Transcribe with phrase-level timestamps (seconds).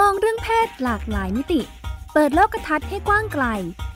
[0.00, 1.60] มองเรื่องเพศหลากหลายมิติ
[2.12, 3.44] เปิดโลกทัศน์ให้กว้างไกล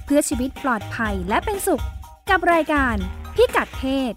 [0.04, 1.84] เพื่อชีวิตปลอดภัยและเป็นสุข
[2.30, 2.96] กับรายการ
[3.34, 4.12] พิกัดเพศ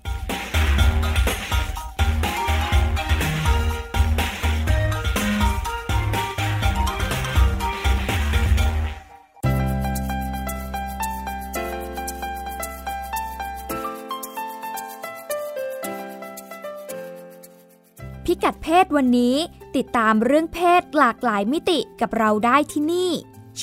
[18.26, 19.36] พิกัดเพศวันนี้
[19.78, 23.12] ติดตามเรื่องเพศหลากหลายมิติกับเราได้ที่นี่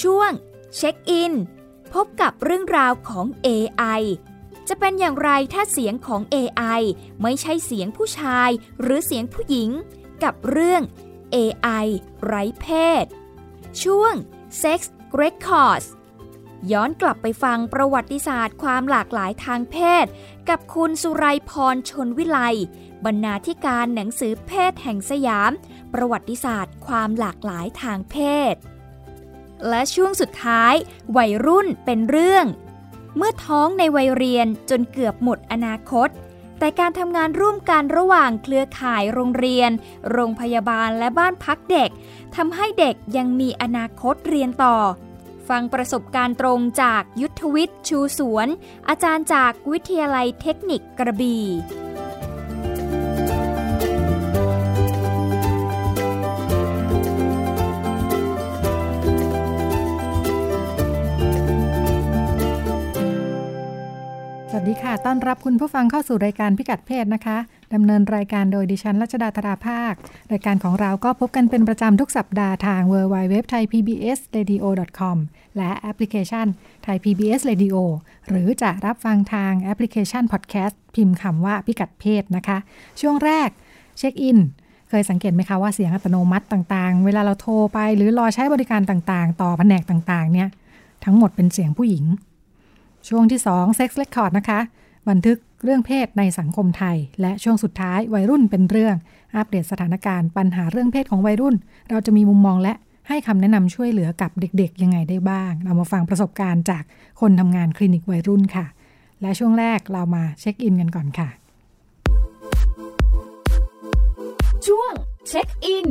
[0.00, 0.30] ช่วง
[0.76, 1.32] เช็คอิน
[1.92, 4.02] พบกับเรื่องราวของ AI
[4.68, 6.80] จะเป็นอย่างไรถ้าเสียงของ AI
[7.22, 8.50] ไม่ใช่เสียงผู้ชาย
[8.80, 9.70] หรือเสียงผู้หญิง
[10.24, 10.82] กับเรื่อง
[11.34, 11.86] AI
[12.24, 12.66] ไร้เพ
[13.02, 13.04] ศ
[13.82, 14.14] ช่วง
[14.62, 14.80] Sex
[15.20, 15.86] Records
[16.72, 20.06] ย้อนกลับไปฟังประวัติศาสตร์ความหลากหลายทางเพศ
[20.48, 22.38] กับคุณสุไรพรชนวิไล
[23.04, 25.52] บรรณาธิการหนังสือเพศแห่งสยาม
[25.94, 28.16] ประวัติศาสตร์ ความหลากหลายทางเพ
[28.52, 28.54] ศ
[29.68, 30.74] และช่วงสุดท้าย
[31.16, 32.46] วัยรุ่นเป็นเรื่อง
[33.16, 36.08] เมื่อท้องในวัยเรียนจนเกือบหมดอนาคต
[36.58, 39.70] แต่การทำงานร่วมกันระหว่างเครือข่ายโรงเรียน
[40.10, 41.90] โรงพยาบาลและบ้านพักเด็ก
[42.36, 44.76] ทำให้เด็กยังมีอนาคตเรียนต่อ
[45.48, 48.48] ฟังประสบการณ์ตรงจากยุทธวิทย์ชูสวน
[48.88, 51.44] อาจารย์จากวิทยาลัยเทคนิคกระบี่
[64.56, 67.38] สวัสดีค่ะ ต้อนรับคุณผู้ฟังเข้าสู่รายการพิกัดเพศนะคะ
[67.74, 69.92] ดำเนินรายการโดยดิฉันรัชดาธราภาค
[70.32, 74.56] รายการของเราก็พบกันเป็นประจำทุกสัปดาห์ทาง w w w t h a i p b s r a d i
[74.62, 74.64] o
[74.98, 75.16] com
[75.56, 76.46] และแอปพลิเคชัน
[76.86, 77.76] Thai PBS Radio
[78.28, 82.58] หรือจะรับฟังทางแอปพลิเคชัน Podcast พิมพ์คำว่าพิกัดเพศนะคะ
[83.00, 83.48] ช่วงแรก
[83.98, 84.38] เช็คอิน
[84.88, 90.48] เคยสังเกตไหมคะว่าเสียงอัตโนมัติต่างๆ เวลาเราโทรไปหรือรอใช้บริการต่างๆ ต่อแผนกต่างๆเนี่ย
[91.04, 92.06] ทั้งหมดเป็นเสียงผู้หญิง
[93.08, 94.60] ช่วงที่ 2 Sex Record นะคะ
[95.08, 98.96] บันทึกเรื่องเพศในสังคมไทย และช่วงสุดท้ายวัยรุ่นเป็นเรื่อง
[99.36, 101.54] อัปเดตสถานการณ์ปัญหาเรื่องเพศของวัยรุ่น
[101.90, 102.74] เราจะมีมุมมองและ
[103.08, 106.82] ให้คำแนะนำช่วยเหลือกับเด็กๆ ยังไงได้บ้าง เรามาฟังประสบการณ์จาก
[107.20, 108.66] คนทำงานคลินิกวัยรุ่นค่ะ
[109.20, 111.28] และช่วงแรกเรามาเช็คอินกันก่อนค่ะ
[114.66, 114.92] ช่วง
[115.28, 115.86] เช็คอิน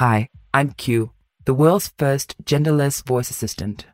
[0.00, 0.18] Hi,
[0.56, 1.10] I'm Q,
[1.46, 3.86] the world's first genderless voice assistant.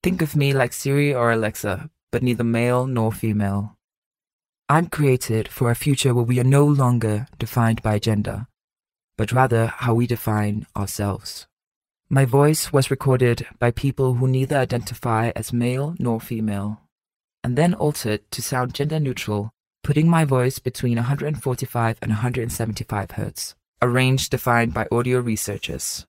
[0.00, 3.76] Think of me like Siri or Alexa, but neither male nor female.
[4.68, 8.46] I'm created for a future where we are no longer defined by gender,
[9.16, 11.48] but rather how we define ourselves.
[12.08, 16.80] My voice was recorded by people who neither identify as male nor female,
[17.42, 19.50] and then altered to sound gender neutral,
[19.82, 26.06] putting my voice between 145 and 175 hertz, a range defined by audio researchers.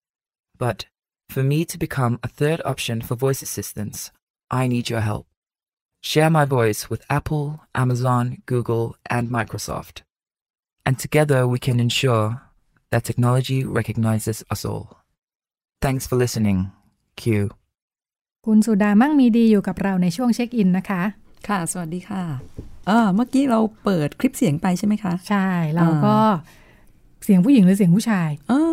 [0.57, 0.85] But
[1.29, 4.11] for me to become a third option for voice assistants,
[4.49, 5.27] I need your help.
[6.01, 10.01] Share my voice with Apple, Amazon, Google, and Microsoft.
[10.85, 12.41] And together we can ensure
[12.89, 14.97] that technology recognizes us all.
[15.81, 16.59] Thanks for listening.
[17.21, 17.25] Q
[18.45, 21.03] คุณสุดามั่งมีดีอยู่กับเราในช่วงเช็คอินนะคะ
[21.47, 22.23] ค่ะ สวัสดีค่ะ
[25.29, 26.17] ใช่ เราก็
[27.23, 28.71] เสียงผู้หญิงหรือเสียงผู้ชาย เออ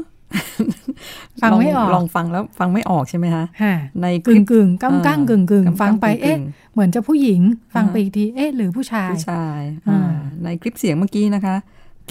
[1.42, 6.36] ฟังไม่ออกลลองฟังแล้วฟังไม่ออกใช่ไหมคะฮะในคกึ่ลิงปกึ่งๆก้ำก้างกึ่งกึ่งกำๆฟังไปกึ่งๆเอ๊ะ
[6.72, 7.40] เหมือนจะผู้หญิง
[7.74, 11.56] ฟังอ่าไปอีกทีเอ๊ะหรือผู้ชายผู้ชายอ่าอ่าในคลิปเสียงเมื่อกี้นะคะ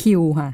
[0.01, 0.49] คิวค่ะ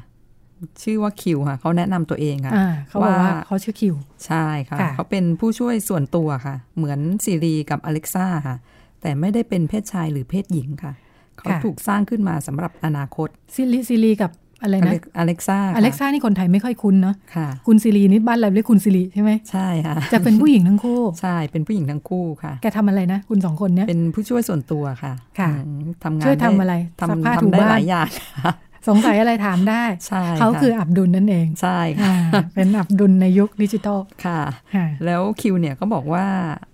[0.82, 3.94] ชื่อว่าคิวค่ะเขาแนะนำตัวเองค่ะอ่าเขาบอกว่าว่าเขาชื่อคิว
[4.26, 8.56] ใช่ค่ะค่ะเขาเป็นผู้ช่วยส่วนตัวค่ะ เหมือนซีรีกับอเล็กซ่าค่ะ
[9.00, 10.92] แต่ไม่ได้เป็นเพศชายหรือเพศหญิงค่ะ
[11.38, 14.30] เขาถูกสร้างขึ้นมาสำหรับอนาคต Siri Siri กับ
[14.62, 28.08] อะไรอนะเล็กอเล็กซ่าอเล็กซ่านี่คนไทยไม่ค่อยคุ้นเนาะค่ะ คุณ Siri นี่บ้านเราเรียกคุณ Siri ใช่ไหมใช่ค่ะจะเป็นผู้หญิงทั้งคู่ ใช่เป็นผู้หญิงทั้งคู่ค่ะ แกทำอะไรนะ คุณสองคนเนี้ยเป็นผู้ช่วยส่วนตัวค่ะ ค่ะอืมทำงานช่วยทำด้อะไรซักผ้าทำถูทำได้บ้านหลายอย่าง
[28.44, 28.52] ค่ะ
[28.88, 34.40] สงสัยอะไรถามได้ใช่เขาะคืออับดุลนั่นเอง ใช่ค่ะอ่าเป็นอับดุลในยุคดิจิตอลค่ะ
[34.74, 36.26] ค่ะแล้วคิวเนี่ยก็บอกว่า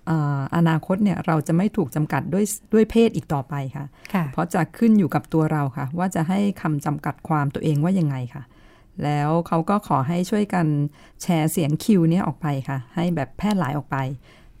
[0.07, 8.43] เอ่ออนาคตเนี่ยเราจะไม่ถูกจำกัดด้วยด้วยเพศอีกต่อไปค่ะค่ะ เพราะจะขึ้นอยู่กับตัวเราค่ะ ว่าจะให้คำจำกัดความตัวเองว่ายังไงค่ะ
[9.03, 10.67] แล้วเขาก็ขอให้ช่วยกัน
[11.21, 13.97] แชร์เสียงคิวเนี่ยออกไปค่ะ ให้แบบแพร่หลายออกไป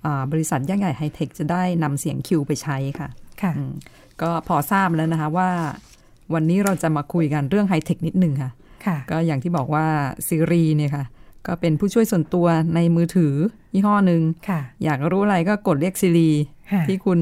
[0.05, 3.09] อ่าบริษัทยักษ์ใหญ่ไฮเทคจะได้นำเสียงคิวไปใช้ค่ะ
[3.41, 3.73] ค่ะอืม
[4.21, 5.49] ก็พอทราบแล้วนะคะว่า
[6.33, 8.51] วันนี้เราจะมาคุยกันเรื่องไฮเทคนิดหนึ่งค่ะ
[8.85, 9.85] ค่ะ ก็อย่างที่บอกว่า
[10.27, 11.05] ซีรีเนี่ยค่ะ
[11.47, 13.33] ก็เป็นผู้ช่วยส่วนตัวในมือถือ
[13.73, 16.29] ยี่ห้อหนึ่งค่ะอยากรู้อะไรก็กดเรียกซีรี
[16.71, 17.19] ค่ะที่คุณ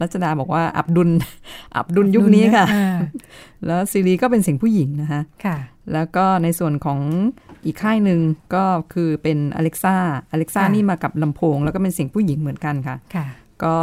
[0.00, 1.10] รัชดาบอกว่าอับดุล
[1.76, 2.96] อับดุลยุคนี้ค่ะอ่า
[3.66, 5.56] แล้วซีรีก็เป็นเสียงผู้หญิงนะคะค่ะ
[5.92, 7.00] แล้วก็ในส่วนของ
[7.66, 8.20] อีกค่ายหนึ่ง
[8.54, 9.96] ก็คือเป็นอเล็กซ่า
[10.32, 13.26] อเล็กซ่าค่ะนี่มากับลำโพง แล้วก็เป็นเสียงผู้หญิงเหมือนกันค่ะค่ะ
[13.64, 13.76] ก็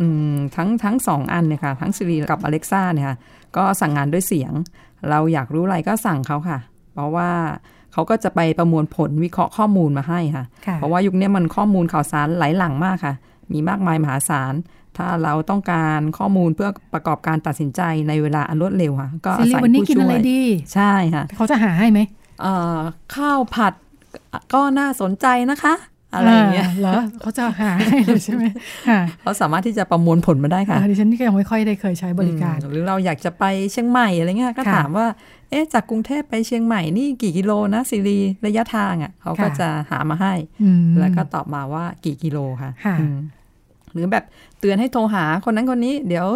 [0.00, 3.16] อืมทั้งทั้งสองอันเนี่ยค่ะ ทั้งซีรีกับอเล็กซ่าเนี่ยค่ะ
[3.56, 4.52] ก็สั่งงานด้วยเสียง
[5.10, 6.58] เราอยากรู้อะไรก็สั่งเขาค่ะ
[6.92, 7.30] เพราะว่า
[7.92, 13.14] เขาก็จะไปประมวลผลวิเคราะห์ข้อมูลมาให้ค่ะค่ะเพราะว่ายุคนี้มันข้อมูลข่าวสารไหลหลังมากค่ะ
[13.52, 14.54] มีมากมายมหาศาล
[14.96, 20.40] ถ้าเราต้องการข้อมูลเพื่อประกอบการตัดสินใจในเวลาอันรวดเร็วค่ะ ก็ซิอาริศัยวันนี้ผู้กินช่อะวไรยดี
[20.74, 22.00] ใช่ค่ะเขาจะหาให้ไหม
[22.42, 22.78] เอ่อ
[23.16, 23.72] ข้าวผัด
[24.54, 25.74] ก็น่าสนใจนะคะ
[26.16, 28.44] อะไรอย่างเงี้ยเหรอเขาจะหาให้เลยใช่ไหม
[28.88, 35.06] ค่ะเขาสามารถที่จะประมวลผลมาได้ค่ะอ่าดิฉันนี่ก็ยังไม่ค่อยได้เคยใช้บริการอืมหรือเราอยากจะไปเชียงใหม่อะไรเงี้ยก็ค่ะถามว่า
[35.50, 43.16] เอ๊ะจากกรุงเทพไปเชียงใหม่นี่กี่กิโลนะซีรีระยะทางอะเขาก็ค่ะจะหามาให้อืมแล้วก็ตอบมาว่ากี่กิโลค่ะค่ะอืม
[43.92, 44.24] หรือแบบ
[44.60, 46.26] เตือนให้โทรหาคนนั้นคนนี้ เดี๋ยว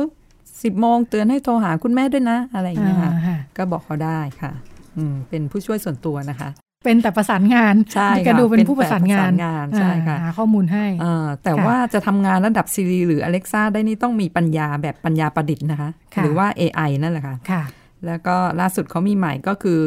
[0.63, 4.53] สิบโมงเตือนให้โทรหาคุณแม่ด้วยนะ อะไรอย่างเงี้ยค่ะอ่าค่ะก็บอกเขาได้ค่ะ
[4.97, 6.49] อืมเป็นผู้ช่วยส่วนตัวนะคะ
[6.85, 17.63] เป็นแต่ประสานงานใช่นี่ก็ค่ะดูเป็นผู้ประสานงานเป็นแต่ประสานงานใช่ค่ะอ่าหาข้อมูลให้เอ่อแต่ค่ะว่าจะทำงานระดับซีรีหรือ Alexa ได้นี่ต้องมีปัญญาแบบปัญญาประดิษฐ์นะคะค่ะหรือว่า AI นั่นแหละค่ะค่ะ
[18.07, 19.81] แล้วก็ล่าสุดเขามีใหม่ก็คือ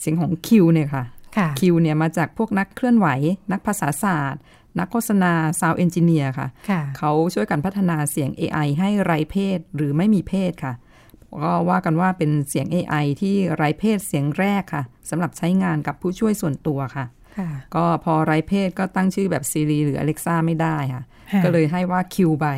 [0.00, 1.04] เสียงของ Q เนี่ยค่ะ
[1.36, 3.08] ค่ะ Q เนี่ยมาจากพวกนักเคลื่อนไหว
[3.52, 4.42] นักภาษาศาสตร์
[4.78, 10.74] นักโฆษณา Sound Engineer ค่ะค่ะ เขาช่วยกันพัฒนาเสียง AI ให้ไร้เพศหรือไม่มีเพศค่ะ
[11.44, 17.06] ก็ว่ากันว่าเป็นเสียง AI ที่ไร้เพศเสียงแรกค่ะสำหรับใช้งานกับผู้ช่วยส่วนตัวค่ะ
[17.38, 22.48] ค่ะก็พอไร้เพศก็ตั้งชื่อแบบ Siri หรือ Alexa ไม่ได้ค่ะค่ะ ก็เลยให้ว่า Q ไป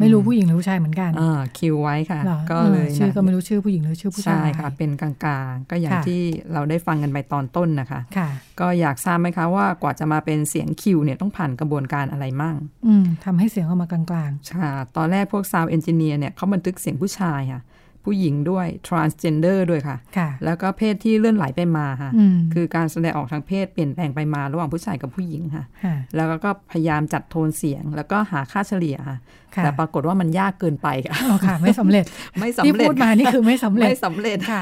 [0.00, 5.12] ไม่รู้ผู้หญิงหรือผู้ชายเหมือนกันอ่า Q ไว้ค่ะหรอก็เลยออชื่อนะก็ไม่รู้ชื่อผู้หญิงหรือชื่อผู้ชาใช่ยค่ะ เป็นกลา
[5.50, 6.22] งๆ ก็อย่างค่ะที่
[6.52, 8.28] เราได้ฟังกันไปตอนต้นนะคะค่ะ
[8.60, 12.56] ก็อยากทราบไหมคะว่ากว่าจะมาเป็นเสียง Q เนี่ยต้องผ่านกระบวนการอะไรมั่ง
[12.86, 17.60] อืมทำให้เสียงออกมากลางค่ะ ตอนแรกพวก Sound Engineer เนี่ยเขาบันทึกเสียงผู้ชายค่ะ
[18.04, 29.18] ผู้หญิงด้วย transgender ด้วยค่ะๆค่ะแล้วก็เพศที่เลื่อนไหลไปมาค่ะอืมคือการแสดงออกทางเพศเปลี่ยนแปลงไปมาระหว่างผู้ชายกับผู้หญิงค่ะค่ะแล้วก็พยายามจัดโทนเสียง แล้วก็หาค่าเฉลี่ยค่ะ
[29.56, 32.04] ค่ะแต่ปรากฏว่ามันยากเกินไปค่ะอ๋อค่ะไม่สำเร็จ
[32.38, 34.60] ไม่ที่สำเร็จพูดมานี่คือไม่สำเร็จ ไม่สำเร็จค่ะ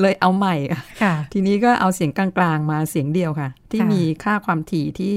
[0.00, 5.14] เลยเอาใหม่ค่ะค่ะ ทีนี้ก็เอาเสียงกลางๆมาเสียงเดียวค่ะ ที่ค่ะมีค่าความถี่ที่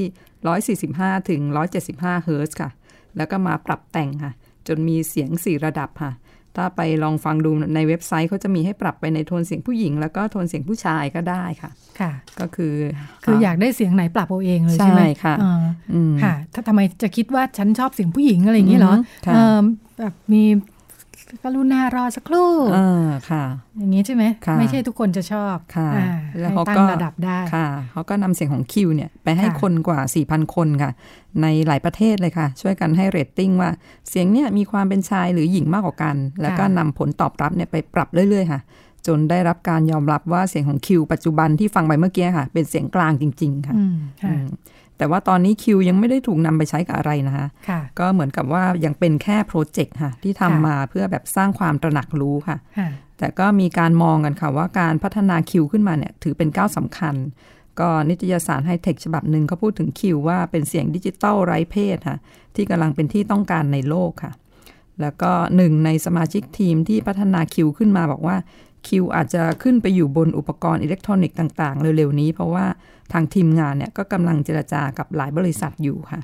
[0.82, 1.42] 145 ถึง
[1.84, 2.70] 175 เฮิรตซ์ค่ะ
[3.18, 4.34] แล้วก็มาปรับแต่งค่ะ
[4.68, 6.12] จนมีเสียง 4 ระดับค่ะ
[6.56, 12.76] ถ้าไปลองฟังดูในเว็บไซต์เขาจะมีให้ปรับไปในโทนเสียงผู้หญิง แล้วก็โทนเสียงผู้ชายก็ได้ค่ะ ค่ะ ก็คือ
[13.24, 15.64] คืออยากได้เสียงไหนปรับเอาเองเลยใช่ไหมใช่ค่ะอ่า
[15.94, 19.60] อืมค่ะถ้าทำไมจะคิดว่าฉันชอบเสียงผู้หญิงอะไรอย่างนี้เหรออืมค่ะเออ
[20.00, 20.44] แบบมี
[21.44, 23.44] กรุณารอสักครู่อ่าค่ะ
[23.78, 30.00] อย่างนี้ใช่ไหมค่ะไม่ใช่ทุกคนจะชอบค่ะอ่าแล้วให้เขาตั้ก็งระดับได้ค่ะเขาก็นำเสียงของคิวเนี่ยไปให้ค่ะคนกว่า
[30.30, 30.92] 4,000 คนค่ะ
[31.42, 33.70] ในหลายประเทศเลยค่ะ ช่วยกันให้เรตติ้งว่า
[34.10, 38.62] เสียงเนี่ยมีความเป็นชายหรือหญิงมากกว่ากัน แล้วก็นำผลตอบรับเนี่ยไปปรับเรื่อยๆ ค่ะ
[39.08, 44.48] จนได้รับการยอมรับว่าเสียงของคิวปัจจุบันที่ฟังไปเมื่อกี้ค่ะ เป็นเสียงกลางจริง ๆ ค่ะอืมค่ะอืม
[45.02, 52.90] แต่ว่าตอนนี้คิวยังไม่ได้ถูกนำไปใช้กับอะไรนะคะค่ะก็เหมือนกับว่ายังเป็นแค่โปรเจกต์ค่ะ ที่ทำค่ะมาเพื่อแบบสร้างความตระหนักรู้ค่ะค่ะ
[53.20, 57.16] แต่ก็มีการมองกันค่ะว่าการพัฒนาคิวขึ้นมาเนี่ยถือเป็นก้าวสำคัญ
[57.80, 62.18] ก็นิตยสารไฮเทคฉบับหนึ่งเขาพูดถึงคิวว่าเป็นเสียงดิจิตอลไร้เพศค่ะ
[62.56, 64.32] ที่กำลังเป็นที่ต้องการในโลกค่ะ
[65.02, 68.38] แล้วก็หนึ่งในสมาชิกทีมที่พัฒนาคิวขึ้นมาบอกว่า
[68.88, 72.66] คิวอาจจะขึ้นไปอยู่บนอุปกรณ์อิเล็กทรอนิกส์ต่าง ๆ เร็ว ๆ นี้ เพราะว่า
[73.14, 76.22] ทางทีมงานเนี่ยก็กำลังเจรจากับหลายบริษัทอยู่ค่ะ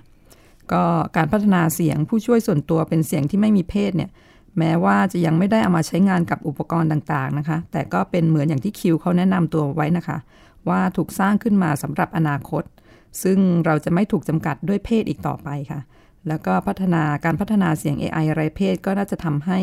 [0.72, 0.84] ก็
[1.16, 4.10] การพัฒนาเสียงผู้ช่วยส่วนตัวเป็นเสียงที่ไม่มีเพศเนี่ย
[4.58, 10.18] แม้ว่าจะยังไม่ได้เอามาใช้งานกับอุปกรณ์ต่างๆนะคะ แต่ก็เป็นเหมือนอย่างที่คิวเขาแนะนำตัวไว้นะคะ
[10.70, 12.64] ว่าถูกสร้างขึ้นมาสำหรับอนาคต
[13.24, 15.80] ซึ่งเราจะไม่ถูกจำกัดด้วยเพศอีกต่อไปค่ะ
[16.28, 19.60] แล้วก็พัฒนาการพัฒนาเสียง AI ไรเพศก็น่าจะทำให้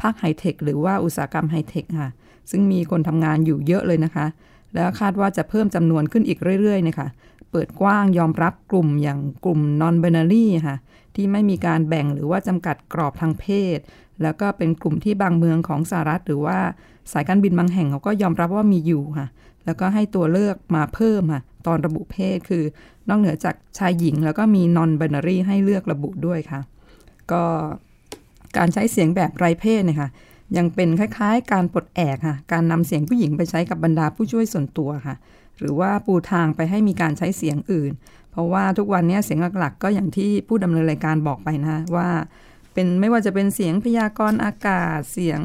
[0.00, 2.10] ภาคไฮเทคหรือว่าอุตสาหกรรมไฮเทคค่ะ
[2.50, 4.26] ซึ่งมีคนทำงานอยู่เยอะเลยนะคะ
[4.74, 7.08] แล้วคาดว่าจะเพิ่มจำนวนขึ้นอีกเรื่อยๆนะคะ
[7.50, 10.76] เปิดกว้างยอมรับกลุ่มอย่างกลุ่ม non-binary ค่ะ
[11.14, 13.46] ที่ไม่มีการแบ่งหรือว่าจำกัดกรอบทางเพ
[13.76, 13.78] ศ
[14.22, 16.58] แล้วก็เป็นกลุ่มที่บางเมืองของสหรัฐ หรือว่า
[17.12, 19.26] สายการบินบางแห่งเขาก็ยอมรับว่ามีอยู่ค่ะ
[19.64, 22.64] แล้วก็ให้ตัวเลือกมาเพิ่มค่ะตอนระบุเพศคือ
[23.08, 26.60] นอกเหนือจากชายหญิง แล้วก็มี non binary ให้เลือกระบุด้วยค่ะ
[27.32, 27.42] ก็
[28.56, 30.08] การใช้เสียงแบบไรเพศเนี่ยค่ะ
[30.56, 35.16] ยังเป็นคล้ายๆ การปลดแอกค่ะ การนำเสียงผู้หญิงไปใช้กับบรรดาผู้ช่วยส่วนตัวค่ะ
[35.58, 37.92] หรือว่าปูทางไปให้มีการใช้เสียงอื่น
[38.30, 42.08] เพราะว่าทุกวันนี้เสียงหลักๆ ก็อย่างที่ผู้ดำเนินรายการบอกไปนะว่า
[42.72, 45.40] เป็นไม่ว่าจะเป็นเสียงพยากรณ์อากาศเสียง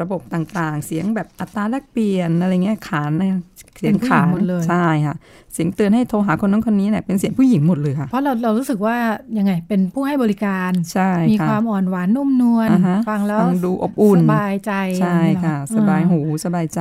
[0.00, 3.38] ระบบต่างๆ เสียงแบบอัตราแลกเปลี่ยนอะไรเงี้ยขานเนี่ย
[3.78, 5.16] เสียงขานเป็นผู้หญิงหมดเลยใช่ค่ะ
[5.52, 8.96] เสียงเตือนให้โทรหาคนนั้นคนนี้เนี่ยเป็นเสียงผู้หญิงหมดเลยค่ะ เพราะเราเรารู้สึกว่า
[9.38, 16.80] ยังไงเป็นผู้ให้บริการใช่มีค่ะความอ่อนหวานนุ่มนวลอ่าฮะฟังแล้วฟังดูอบอุ่นสบายใจใช่ค่ะเนอสบายหูสบายใจ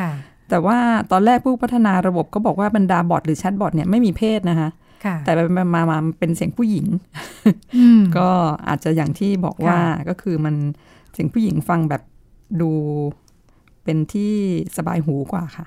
[0.00, 0.12] ค่ะ
[0.50, 0.78] แต่ว่า
[1.12, 4.70] ตอนแรกผู้พัฒนาระบบก็บอกว่าบรรดาบอทหรือแชทบอทเนี่ยไม่มีเพศนะคะ
[5.04, 6.86] ค่ะแต่ไปๆมาๆมาเป็นเสียงผู้หญิง
[7.78, 8.28] อืมก็
[8.68, 10.54] อาจจะอย่างที่บอกว่าค่ะก็คือมัน
[11.12, 12.02] เสียงผู้หญิงฟังแบบ
[12.60, 12.70] ดู
[13.84, 14.34] เป็นที่
[14.76, 15.66] สบายหูกว่าค่ะ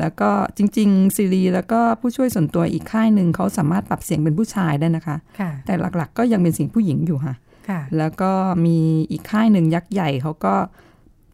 [0.00, 7.34] แล้วก็จริง ๆ ซีรีแล้วก็ผู้ช่วยส่วนตัวอีกค่ายหนึ่งเขาสามารถปรับเสียงเป็นผู้ชายได้นะคะค่ะแต่หลักๆ ก็ยังเป็นเสียงผู้หญิงอยู่ค่ะ
[7.68, 8.32] ค่ะ แล้วก็
[8.66, 8.78] มี
[9.10, 10.54] อีกค่ายหนึ่งยักษ์ใหญ่เขาก็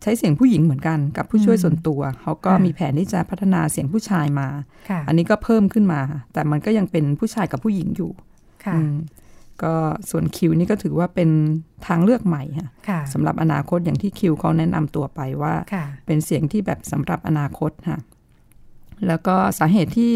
[0.03, 4.49] ใช้เสียงผู้หญิงเหมือนกันกับผู้ช่วยส่วนตัว เขาก็ค่ะมีแผนที่จะพัฒนาเสียงผู้ชายมา
[4.91, 6.01] ค่ะอันนี้ก็เพิ่มขึ้นมา
[6.33, 8.11] แต่มันก็ยังเป็นผู้ชายกับผู้หญิงอยู่
[8.65, 8.95] ค่ะอืม
[9.63, 9.75] ก็
[10.11, 11.31] ส่วนคิวนี่ก็ถือว่าเป็น
[11.87, 17.99] ทางเลือกใหม่ค่ะค่ะสำหรับอนาคตอย่างที่คิวเขาแนะนำตัวไปว่าค่ะเป็นเสียงที่แบบสำหรับอนาคตค่ะ
[19.07, 20.13] แล้วก็สาเหตุที่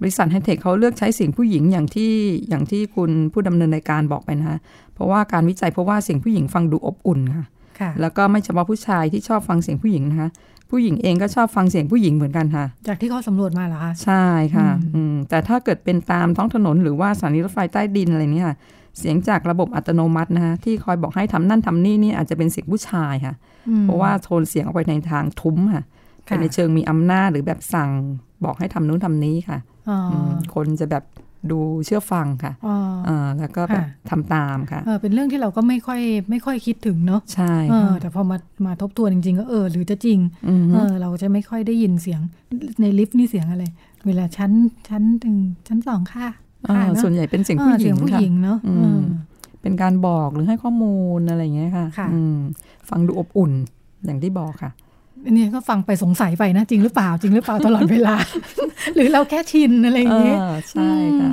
[0.00, 2.12] บริษัทไฮเทคเขาเลือกใช้เสียงผู้หญิงอย่างที่
[2.48, 4.58] อย่างที่คุณผู้ดำเนินรายการบอกไปนะคะ
[4.94, 7.46] เพราะว่าการวิจัยเพราะว่าเสียงผู้หญิงฟังดูอบอุ่นค่ะ
[7.80, 10.28] ค่ะแล้วก็ไม่เฉพาะผู้ชายที่ชอบฟังเสียงผู้หญิงนะคะ
[10.70, 14.24] ผู้หญิงเองก็ชอบฟังเสียงผู้หญิงเหมือนกันค่ะ จากที่เขาสำรวจมาเหรอคะ ใช่
[14.56, 18.56] ค่ะอืมอืมแต่ถ้าเกิดเป็นตามท้องถนนหรือว่าสถานีรถไฟใต้ดินอะไรเนี่ยค่ะ
[18.98, 23.34] เสียงจากระบบอัตโนมัตินะคะที่คอยบอกให้ทำนั่นทำนี่นี่อาจจะเป็นเสียงผู้ชายค่ะ
[23.68, 25.84] อืมเพราะว่าโทนเสียงออกไปในทางทุ้มค่ะ
[26.28, 27.90] ค่ะเป็นในเชิงมีอำนาจหรือแบบสั่ง
[28.44, 29.58] บอกให้ทำนู้นทำนี้ค่ะ
[29.88, 31.04] อ๋ออมคนจะแบบ
[31.52, 32.76] ดูเชื่อฟังค่ะอ๋อ
[33.08, 36.00] อ่าแล้วก็แบบค่ะทำตามค่ะเออเป็นเรื่องที่เราก็ไม่ค่อย
[36.30, 38.36] ไม่ค่อยคิดถึงเนาะใช่เออค่ะแต่พอมา
[38.66, 42.20] มาทบทวนจริง ๆ ก็เออหรือจะจริงอืมเออเราจะไม่ค่อยได้ยินเสียง
[42.80, 43.64] ในลิฟต์นี่เสียงอะไร
[44.06, 44.52] เวลาชั้น
[44.88, 45.36] ชั้นถึง
[45.68, 46.28] ชั้นสองค่ะ
[46.68, 49.00] อ่าค่ะเนอะส่วนใหญ่เป็นเสียงเอผู้อหญิเสียงงผู้ค่ะหญิงเนาะอืมเออ
[49.62, 52.36] เป็นการบอกหรือให้ข้อมูลอะไรอย่างเงี้ยค่ะค่ะอืม
[52.88, 53.52] ฟังดูอบอุ่น
[54.04, 54.85] อย่างที่บอกค่ะอั
[55.32, 58.16] นนี้ก็ฟังไปสงสัยไปนะ จริงหรือเปล่าจริงหรือเปล่าตลอดเวลา
[58.94, 60.90] หรือเราแค่ชินอะไรอย่างเงี้ยเออใช่
[61.20, 61.32] ค่ะ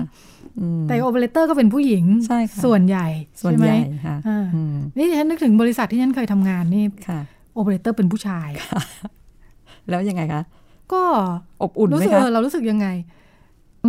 [0.60, 3.08] อืมแต่โอเปอเรเตอร์ก็เป็นผู้หญิงใช่ค่ะส่วนใหญ่
[3.42, 7.20] ส่วนช่ไมใหญ่ค่ะอ่าอืมนี่ฉันนึกถึงบริษัทที่ฉันเคยทำงานนี่ค่ะ
[7.54, 8.50] โอเปอเรเตอร์เป็นผู้ชาย
[9.90, 10.44] แล้วยังไงคะ
[10.94, 11.02] ก็
[11.62, 12.88] อบอุ่นรู้ไหมสึกคะเออเรารู้สึกยังไง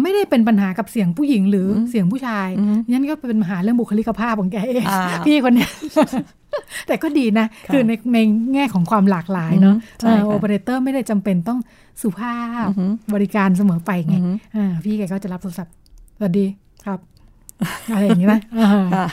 [0.02, 5.70] ไม่ได้เป็นปัญหากับเสียงผู้หญิงหรืออมเสียงผู้ชายอืมยันก็เป็นปัญหาเรื่องบุคลิกภาพของแกเองอ่าพี่คนเนี้ย
[6.86, 8.18] แต่ก็ดีนะค่ะคือในใน
[8.54, 11.58] แง่ของความหลากหลายเนาะอืมใช่ค่ะโอเปอเรเตอร์ไม่ได้จำเป็นต้อง
[12.02, 15.74] สุภาพอือหือบริการเสมอไปไงอือหืออ่าพี่แกก็จะรับโทรศัพท์
[16.18, 16.46] สวัสดี
[16.84, 16.98] ครับ
[17.94, 19.06] อะไรอย่างนี้นะอ่าค่ะ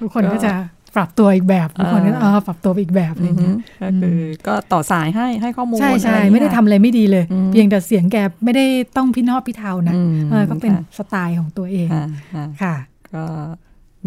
[0.00, 0.52] ทุกคนก็ก็จะ
[0.96, 8.64] ปรับตัวอีกแบบทุกคนก็อ่าเออปรับตัวไปอีกแบบอะไรอืออย่างฮึเงี้ยก็คือก็ต่อสายให้ให้ข้อมูลใช่ใช่อะรอย่างเงี้ยไม่ได้ทำอะไรไม่ดีเลยอืมเพียงแต่เสียงแกไม่ได้
[8.96, 12.74] ต้องพินอพิเทานะอืมเออก็เป็นค่ะสไตล์ของตัวเองค่ะค่ะค่ะ
[13.14, 13.24] ก็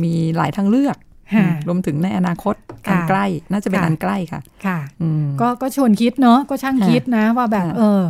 [0.04, 0.98] มีหลายทางเลือก
[1.36, 2.56] ค่ะรวมถึงในอนาคต
[2.88, 8.04] อันค่ะใกล้ น่าจะเป็นค่ะอันใกล้ค่ะ ค่ะอืมก็ก็ชวนคิดเนาะก็ช่างค่ะคิดนะว่าแบบค่ะเออ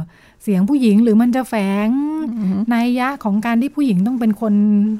[0.45, 1.55] เสียงผู้หญิงหรือมันจะแฝ
[1.87, 1.89] ง
[2.39, 4.53] อือฮึนัยยะของการที่ผู้หญิงต้องเป็นคน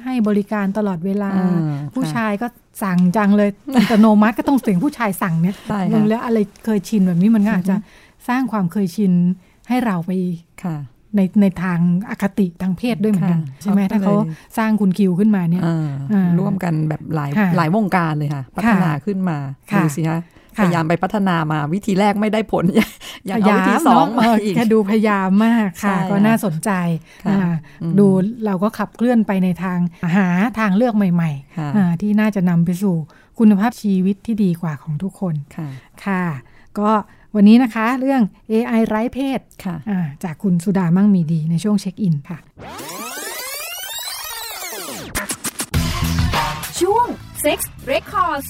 [0.04, 2.46] ให้บริการตลอดเวลาอ่าผู้ค่ะชายก็
[2.82, 7.76] สั่งจังเลยอัตโนมัติก็ต้องเสียงผู้ชายสั่งเนี่ยใช่ลค่ะงแล้วอะไรเคยชินแบบนี้มันก็อาจจะ
[8.28, 9.12] สร้างความเคยชิน
[9.68, 10.10] ให้เราไป
[10.64, 10.76] ค่ะ
[11.16, 11.78] ในในทาง
[12.10, 19.38] อคติทางเพศด้วยเหมือนกันค่ะใช่ไหมเขาก็ถ้าเขาเลยสร้างคุณคิวขึ้นมาเนี่ยอ่าอ่าร่วมกันแบบหลายค่ะหลายวงการเลยค่ะ พัฒนาขึ้นมา
[19.72, 20.20] ค่ะดูสิคะ
[20.56, 22.64] พค่ะยายามไปพัฒนามาวิธีแรกไม่ได้ผล
[23.26, 26.70] อยากพเอายายาวิธีมสองเนาะมาเอออีกแกดูพยายามมากค่ะใช่ก็ค่ะน่าสนใจ
[27.24, 28.06] ค่ะอ่าอืมดู
[28.46, 29.78] เราก็ขับเคลื่อนไปในทาง
[30.16, 32.96] หาทางเลือกใหม่ค่ะๆอ่าที่น่าจะนำไปสู่
[33.38, 35.68] คุณภาพชีวิตที่ดีกว่าของทุกคนค่ะ
[36.04, 36.24] ค่ะ
[36.78, 36.90] ก็
[37.34, 38.22] วันนี้นะคะเรื่อง
[38.52, 42.38] AI ไร้เพศค่ะอ่าจากคุณสุดามั่งมีดีในช่วงเช็คอินค่ะ
[46.80, 47.06] ช่วง
[47.44, 47.58] Sex
[47.92, 48.48] Records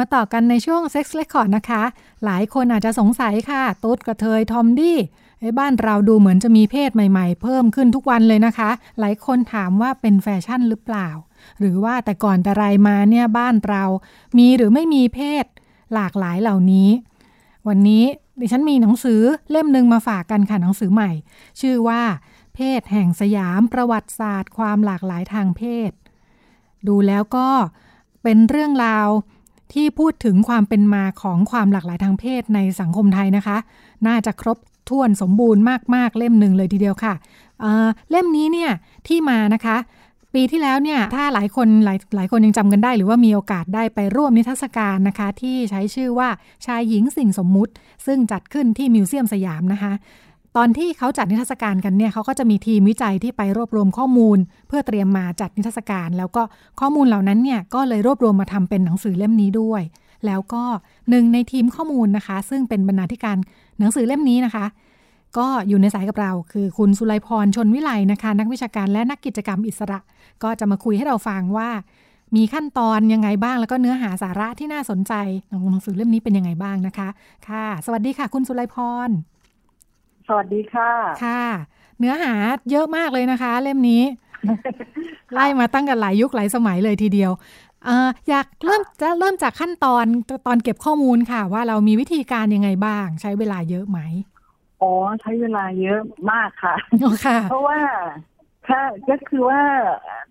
[0.00, 1.82] มาต่อกันในช่วง Sex Record นะคะ
[2.24, 4.98] หลายคนอาจจะสงสัยค่ะ ตุ๊ดกระเทยทอมดี้
[5.40, 11.08] ไอ้บ้านเราดูเหมือนจะมีเพศใหม่ๆ เพิ่มขึ้นทุกวันเลยนะคะ หลายคนถามว่าเป็นแฟชั่นหรือเปล่า
[11.58, 13.84] หรือว่าแต่ก่อนแต่ไรมาเนี่ยบ้านเรา
[14.38, 15.44] มีหรือไม่มีเพศ
[15.94, 16.88] หลากหลายเหล่านี้
[17.68, 18.04] วันนี้
[18.40, 21.10] ดิฉันมีหนังสือเล่มหนึ่งมาฝากกันค่ะหนังสือใหม่
[21.60, 22.02] ชื่อว่า
[22.54, 25.90] เพศแห่งสยามประวัติศาสตร์ ความหลากหลายทางเพศ
[26.88, 27.48] ดูแล้วก็
[28.22, 29.08] เป็นเรื่องราว
[29.72, 33.56] ที่พูดถึงความเป็นมาของความหลากหลายทางเพศในสังคมไทยนะคะ
[34.06, 34.58] น่าจะครบ
[34.88, 35.62] ถ้วนสมบูรณ์
[35.94, 37.14] มาก ๆ เล่มหนึ่งเลยทีเดียวค่ะ
[37.60, 38.70] เเล่มนี้เนี่ย
[39.08, 39.76] ที่มานะคะ
[40.34, 46.28] ปีที่แล้วเนี่ยถ้าหลายคนหลายหลายคนยังจำกันได้ หรือว่ามีโอกาสได้ไปร่วมนิทรรศการนะคะ ที่ใช้ชื่อว่า
[46.66, 47.72] ชายหญิงสิ่งสมมุติ
[48.06, 49.92] ซึ่งจัดขึ้นที่มิวเซียมสยามนะคะ
[50.56, 54.38] ตอนที่เขาจัดนิทรรศการกันเนี่ยเขาก็จะมีทีมวิจัยที่ไปรวบรวมข้อมูล
[54.68, 56.42] เพื่อเตรียมมาจัดนิทรรศการ แล้วก็
[56.80, 59.82] ข้อมูลเหล่านั้นเนี่ยก็เลยรวบรวมมาทำเป็นหนังสือเล่มนี้ด้วย
[60.26, 60.62] แล้วก็
[61.10, 63.36] หนึ่งในทีมข้อมูลนะคะ ซึ่งเป็นบรรณาธิการ
[63.78, 64.66] หนังสือเล่มนี้นะคะ
[65.38, 70.00] ก็อยู่ในสายกับเราคือคุณสุไลพรชนวิไลนะคะ นักวิชาการและนักกิจกรรมอิสระ
[70.42, 71.68] ก็จะมาคุยให้เราฟังว่า
[72.36, 75.12] มีขั้นตอนยังไงบ้าง แล้วก็เนื้อหาสาระที่น่าสนใจ
[75.50, 77.08] ของหนังสือเล่มนี้เป็นยังไงบ้างนะคะ
[77.48, 78.76] ค่ะ สวัสดีค่ะ คุณสุไลพ
[79.08, 79.10] ร
[80.32, 80.92] สวัสดีค่ะ
[81.24, 81.44] ค่ะ
[81.98, 82.34] เนื้อหา
[82.70, 84.02] เยอะมากเลยนะคะ เล่มนี้
[85.32, 87.32] ไล่มาตั้งกันหลายยุคหลายสมัยเลยทีเดียว
[87.84, 90.04] เอออยากเริ่มจะเริ่มจากขั้นตอน
[90.46, 93.98] ตอนเก็บข้อมูลค่ะ ว่าเรามีวิธีการยังไงบ้าง ใช้เวลาเยอะไหม
[94.82, 97.80] อ๋อใช้เวลาเยอะมากค่ะอ๋อค่ะเพราะว่า
[98.68, 99.62] ค่ะก็คือว่า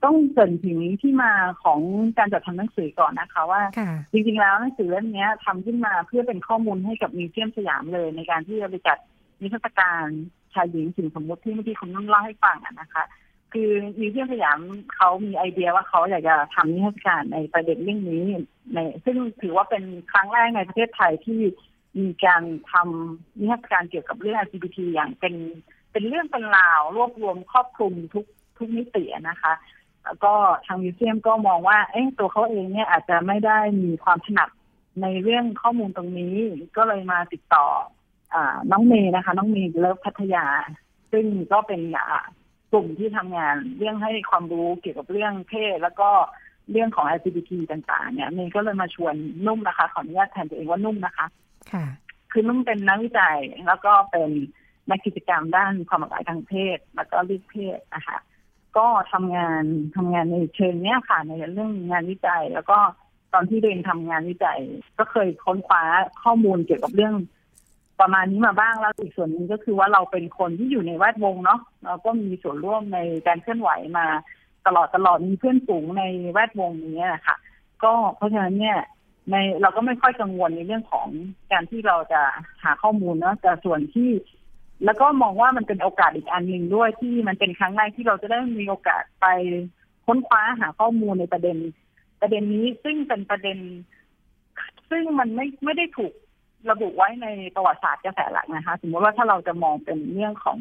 [0.03, 1.31] ต้องเกรินถึงที่มา
[1.63, 1.79] ของ
[2.17, 8.97] การจัดทำหนังสือก่อนนะคะ ว่าค่ะจริงๆแล้วหนังสือเล่มนี้ทำขึ้นมาเพื่อเป็นข้อมูลให้กับมิวเซียมสยามเลยในการที่จะไปจัด
[9.41, 10.07] นิทรรศการ
[10.53, 13.03] ชายหญิงสิ่งสมมติที่เมื่อกี้คุณนุ่นเล่าให้ฟังนะคะ
[13.53, 13.69] คือ
[13.99, 14.59] มิวเซียมสยาม
[14.95, 18.23] เขามีไอเดียว่าเขาอยากจะทำนิทรรศการในประเด็นเรื่องนี้
[18.73, 21.39] ในซึ่งถือว่าเป็นครั้งแรกในประเทศไทยที่
[21.99, 25.35] มีการทำนิทรรศการเกี่ยวกับเรื่อง LGBT อย่างเป็น
[25.91, 28.25] เป็นเรื่องเป็นราวรวบรวมครอบคลุมทุก
[28.57, 29.53] ทุกมิตินะคะ
[30.03, 30.33] แล้วก็
[30.65, 34.49] ทางมิวเซียมก็มองว่า เอ๊ะตัวเขาเองเนี่ยอาจจะไม่ได้มีความถนัด
[35.01, 36.35] ในเรื่องข้อมูลตรงนี้
[36.77, 37.67] ก็เลยมาติดต่อ
[38.71, 40.45] น้องเมย์นะคะ น้องเมย์เลิฟพัทยา
[41.11, 42.25] ซึ่งก็เป็นอ่า
[42.71, 46.09] กลุ่มที่ทำงานเรื่องให้ความรู้เกี่ยวกับเรื่องเพศแล้วก็
[46.71, 51.25] เรื่องของ LGBT ต่าง ๆ เนี่ยเมย์ก็เลยมาชวนนุ่มนะคะ ขออนุญาตแทนตัวเองว่านุ่มนะคะ
[51.71, 51.85] ค่ะ
[52.31, 54.29] คือนุ่มเป็นนักวิจัยแล้วก็เป็น
[54.89, 58.17] นักกิจกรรมด้านความหลากหลายทางเพศ แล้วก็เลือกเพศนะคะ
[58.77, 59.63] ก็ทำงาน
[59.95, 62.77] ทำงานในเชิงเนี้ยค่ะ ในเรื่องงานวิจัย แล้วก็
[63.33, 64.59] ตอนที่เรียนทำงานวิจัย
[64.99, 65.83] ก็เคยค้นคว้า
[66.23, 67.13] ข้อมูลเกี่ยวกับเรื่อง
[67.99, 74.05] ประมาณนี้มาบ้างแล้วอีกส่วนหนึงก็คือว่าเราเป็นคนที่อยู่ในแวดวงเนาะเราก็มีส่วนร่วมในการเคลื่อนไหวมา
[74.67, 77.37] ตลอดตลอดมีเพื่อนฝูงในแวดวงนี้นะคะ
[77.83, 78.79] ก็เพราะฉะนั้นเนี่ย
[79.31, 81.07] ในเราก็ไม่ค่อยกังวลในเรื่องของ
[81.51, 82.21] การที่เราจะ
[82.63, 84.09] หาข้อมูลเนาะแต่ส่วนที่
[84.85, 89.25] แล้วก็มองว่ามันเป็นโอกาสอีกอันหนึ่งด้วยที่มันเป็นครั้งแรกที่เราจะได้มีโอกาสไป
[90.05, 91.57] ค้นคว้าหาข้อมูลในประเด็น
[92.21, 93.57] ประเด็นนี้ซึ่งเป็นประเด็น
[94.89, 96.13] ซึ่งมันไม่ไม่ได้ถูก
[96.71, 100.59] ระบุไว้ในประวัติศาสตร์กระแสหลักนะคะ สมมติว่าถ้าเราจะมองเป็นเรื่องของ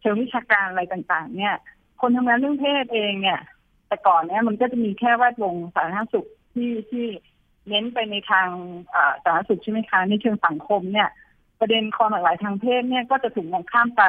[0.00, 1.54] เชิงวิชาการอะไรต่าง ๆ เนี่ย
[2.00, 3.40] คนทำงานเรื่องเพศเองเนี่ย
[3.88, 7.06] แต่ก่อนเนี่ยมันก็จะมีแค่แวดวงสาธารณสุขที่ที่
[7.68, 8.48] เน้นไปในทาง
[9.24, 11.08] สาธารณสุขใช่ไหมคะในเชิงสังคมเนี่ย
[11.60, 14.04] ประเด็นความหลากหลายทางเพศเนี่ยก็จะถูกมองข้ามไป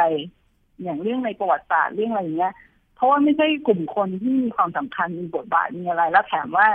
[0.81, 2.53] อย่างเรื่องในประวัติศาสตร์เรื่องอะไรอย่างเงี้ย
[2.95, 6.67] เพราะว่าไม่ใช่กลุ่มคนที่มีความสำคัญมีบทบาทมีอะไร แล้วแถมว่า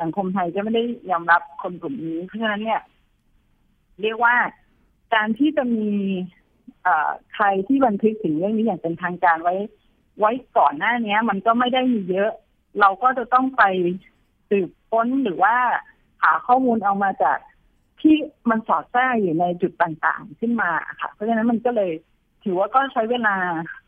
[0.00, 2.80] สังคมไทยก็ไม่ได้ยอมรับคนกลุ่มนี้เพราะฉะนั้นเนี่ย
[4.02, 4.36] เรียกว่า
[5.14, 5.88] การที่จะมี
[6.82, 9.54] เอ่อใครที่บันทึกถึงเรื่องนี้อย่างเป็นทางการไว้
[10.20, 12.32] ไว้ก่อนหน้าเนี้ยมันก็ไม่ได้มีเยอะ
[12.80, 13.62] เราก็จะต้องไป
[14.50, 15.56] สืบค้นหรือว่า
[16.22, 17.38] หาข้อมูลเอามาจาก
[18.00, 18.14] ที่
[18.50, 21.90] มันสอดแทรกอยู่ในจุดต่างๆขึ้นมาค่ะ เพราะฉะนั้นมันก็เลย
[22.44, 23.34] ถือว่าก็ใช้เวลา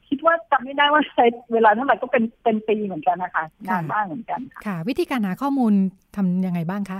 [0.09, 5.73] คิดว่าจำไม่ได้ว่าใช้เวลาเท่าไหร่ก็เป็นเป็นปีเหมือนกันนะคะนานมากเหมือนกันค่ะค่ะ วิธีการหาข้อมูล
[6.17, 6.99] ทำยังไงบ้างคะ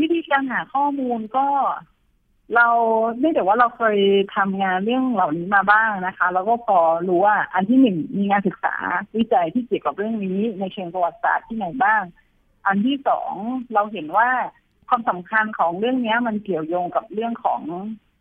[0.00, 1.46] วิธีการหาข้อมูลก็
[2.54, 2.66] เรา
[3.18, 3.98] เนื่องจากว่าเราเคย
[4.36, 6.78] ทำงานเรื่องเหล่านี้มาบ้างนะคะแล้วก็พอ
[7.08, 8.74] รู้ว่าอันที่หนึ่งมีงานศึกษา
[9.16, 12.02] วิจัยที่เกี่ยวกับเรื่องนี้ ในเชิงประวัติศาสตร์ที่ไหนบ้าง
[12.66, 13.32] อันที่สอง
[13.74, 14.28] เราเห็นว่า
[14.88, 17.60] ความสำคัญของเรื่องเนี้ย มันเกี่ยวโยงกับเรื่องของ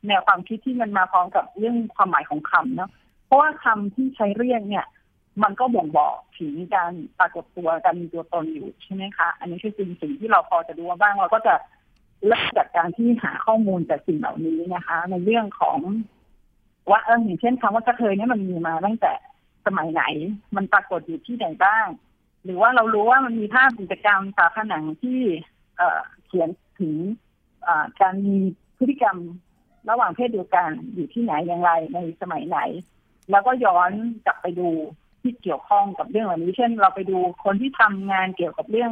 [0.07, 2.89] แนวความคิดที่มันมาพร้อมกับเรื่องความหมายของคำเนาะ
[3.25, 4.85] เพราะว่าคำที่ใช้เรียกเนี่ย
[5.43, 11.53] มันก็บ่งบอกถึงการปรากฏตัวการมีตัวตนอยู่ใช่ไหมคะ อันนี้คือสิ่งสิ่งที่เราพอจะดูมาบ้างเราก็จะ
[12.27, 15.77] เริ่มจากการที่หาข้อมูลจากสิ่งเหล่านี้นะคะ ในเรื่องของ
[16.89, 19.13] ว่าเอออย่างเช่นคำว่ากระเทยเนี่ยมันมีมาตั้งแต่
[19.65, 20.03] สมัยไหน
[20.55, 21.87] มันปรากฏอยู่ที่ไหนบ้าง
[22.43, 25.19] หรือว่าเรารู้ว่ามันมีภาพกิจกรรมฝาผนังที่
[25.77, 26.49] เออเขียน
[26.79, 26.95] ถึง
[28.01, 28.35] การมี
[28.77, 29.17] พฤติกรรม
[29.89, 32.59] ระหว่างเพศเดียวกันอยู่ที่ไหนอย่างไรในสมัยไหน
[33.31, 33.91] แล้วก็ย้อน
[34.25, 34.69] กลับไปดู
[35.21, 38.91] ที่เกี่ยวข้องกับเรื่องเหล่านี้ เช่น เราไปดูคนที่ทำงานเกี่ยวกับเรื่อง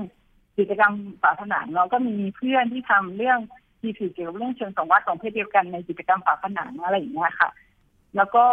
[0.58, 3.40] กิจกรรมฝาผนังเราก็มีเพื่อนที่ทำเรื่อง
[3.80, 7.50] ที่ถือเกี่ยวกับเรื่องเชิงสังวาสของเพศเดียวกันในกิจกรรมฝาผนังอะไรอย่างเงี้ยค่ะ
[8.16, 8.46] แล้วก็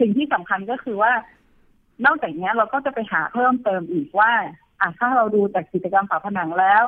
[0.00, 1.12] สิ่งที่สำคัญก็คือว่า
[2.06, 4.32] นอกจากนี้เราก็จะไปหาเพิ่มเติมอีกว่า
[4.80, 6.82] อะถ้าเราดูจากกิจกรรมฝาผนังแล้ว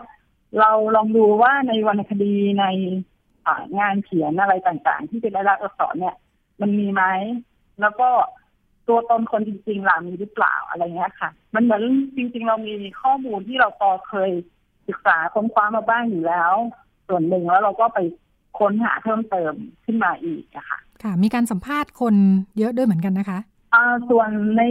[0.60, 2.64] เราลองดูว่าในวรรณคดีใน
[3.78, 6.16] งานเขียนอะไรต่างๆ ที่เป็นลายลักษณ์อักษรเนี่ย
[6.60, 7.02] มันมีไหม
[7.80, 8.08] แล้วก็
[8.88, 11.82] ตัวตนคนจริงๆล่ะมีหรือเปล่าอะไรเงี้ยค่ะ มันเหมือน
[12.16, 14.30] จริง ๆ เรามีข้อมูลที่เราพอเคย
[14.88, 16.52] ศึกษาค้นคว้ามาบ้างอยู่แล้ว
[17.08, 17.98] ส่วนหนึ่งแล้วเราก็ไป
[18.58, 22.14] ค้นหาเพิ่มเติมขึ้นมาอีกอะค่ะ ค่ะ มีการสัมภาษณ์คน
[22.58, 23.38] เยอะด้วยเหมือนกันนะคะ
[23.74, 24.62] อ่าส่วนใน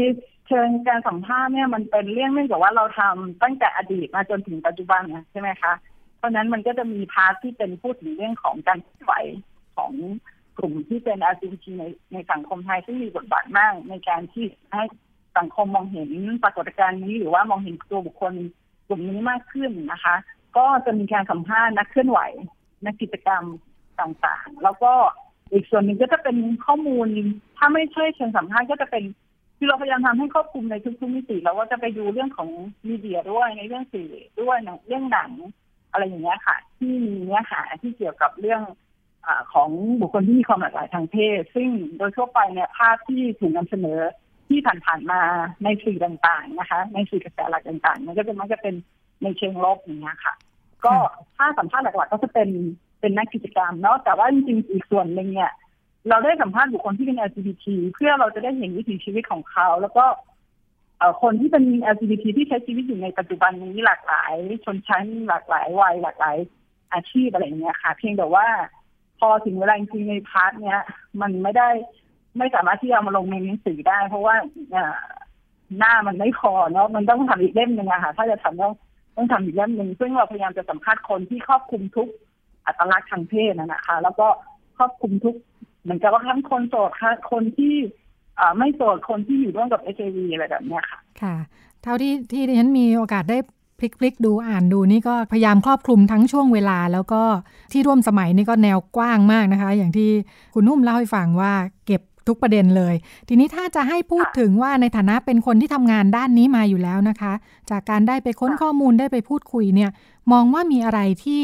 [0.47, 5.73] เชิงการสัมภาษณ์เนี่ยมันเป็นเรื่องเนื่องจากว่าเราทำตั้งแต่อดีตมาจนถึงปัจจุบันเนี่ยใช่ไหมคะ
[6.17, 9.13] เพราะนั้นมันก็จะมี part ที่เป็นพูดถึงเรื่องของการเคลื่อนไหว
[9.77, 9.91] ของ
[10.57, 14.83] กลุ่มที่เป็น LGBT ในในสังคมไทยซึ่งมีบทบาทมากในการที่ให้
[15.37, 16.09] สังคมมองเห็น
[16.43, 18.33] ปรากฏการณ์นี้หรือว่ามองเห็นตัวบุคคล
[18.87, 20.15] กลุ่มนี้มากขึ้นนะคะ
[20.57, 22.19] ก็จะมีการสัมภาษณ์นักเคลื่อนไหว
[22.85, 23.43] นักกิจกรรม
[23.99, 24.93] ต่างๆ แล้วก็
[25.51, 27.07] อีกส่วนหนึ่งก็จะเป็นข้อมูล
[27.57, 29.03] ถ้าไม่ใช่เชิงสัมภาษณ์ก็จะเป็น
[29.57, 32.49] คือเราพยายามทำให้ครอบคลุมในทุกๆมิติแล้วว่าจะไปดูเรื่องของ
[32.87, 35.31] มีเดียด้วยในเรื่องสื่อด้วยเรื่องหนัง
[35.91, 38.61] อะไรอย่างเงี้ยค่ะ ที่มีเนื้อหาที่เกี่ยวกับเรื่อง
[39.27, 39.69] อของ
[40.01, 43.99] บุคคลที่มีความหลากหลายทางเพศ ซึ่งโดยทั่วไปเนี่ยภาพที่ถูกนำเสนอ
[44.47, 45.21] ที่ผ่านๆมา
[45.63, 48.75] ในสื่อต่างๆนะคะ ในสื่อกระแสหลักต่างๆ มันก็จะมักจะเป็น
[49.23, 50.33] ในเชิงลบอย่างเงี้ยค่ะ
[50.85, 50.93] ก็
[51.37, 52.49] ถ้าสัมภาษณ์หลักๆก็จะเป็น
[52.99, 55.51] เป็นนักกิจกรรมเนาะแต่ว่าจริงๆอีกส่วนหนึ่งเนี่ย
[56.09, 60.05] เราได้สัมภาษณ์บุคคลที่เป็น LGBT เพื่อเราจะได้เห็นวิถีชีวิตของเขา แล้วก็
[61.21, 61.63] คนที่เป็น
[61.93, 64.33] LGBT ที่ใช้ชีวิตอยู่ในปัจจุบันนี้หลากหลาย
[64.65, 66.37] ชนชั้นหลากหลายวัยหลากหลาย
[66.93, 68.47] อาชีพอะไรเงี้ยค่ะ เพียงแต่ว่า
[69.19, 70.81] พอถึงเวลาจริงใน part เนี้ย
[71.21, 71.69] มันไม่ได้
[72.37, 74.35] ไม่สามารถที่จะมาลงในหนังสือได้ เพราะว่า
[75.77, 78.73] หน้ามันไม่พอเนาะมันต้องทำอีกเล่มหนึ่งอะค่ะ ถ้าจะทำต้อง
[79.15, 82.09] ต้องทำอีกเล่มหนึ่งซึ่งเราพยายามจะสัมภาษณ์คนที่ครอบคลุมทุก
[82.65, 84.27] อัตลักษณ์ทางเพศนะคะ แล้วก็
[84.77, 85.35] ครอบคลุมทุก
[85.81, 87.75] เหมือนกับว่าทั้งคนโสดค่ะคนที่
[88.57, 91.35] ไม่โสดคนที่อยู่ร่วมกับเอชไอวีอะไรแบบนี้ค่ะ ค่ะ
[91.83, 93.37] เท่าที่ที่ดิฉันมีโอกาสได้
[93.79, 97.21] พลิกพลิกดูอ่านดูนี่ก็พยายามครอบคลุมทั้งช่วงเวลา แล้วก็
[97.71, 100.09] ที่ร่วมสมัยนี่ก็แนวกว้างมากนะคะ อย่างที่
[100.53, 101.53] คุณนุ่มเล่าให้ฟังว่า
[101.85, 102.95] เก็บทุกประเด็นเลย
[103.27, 107.33] ทีนี้ถ้าจะให้พูดถึงว่าในฐานะเป็นคนที่ทำงานด้านนี้มาอยู่แล้วนะคะ
[107.69, 109.89] จากการได้ไปค้นข้อมูลได้ไปพูดคุยเนี่ย
[110.31, 111.41] มองว่ามีอะไรที่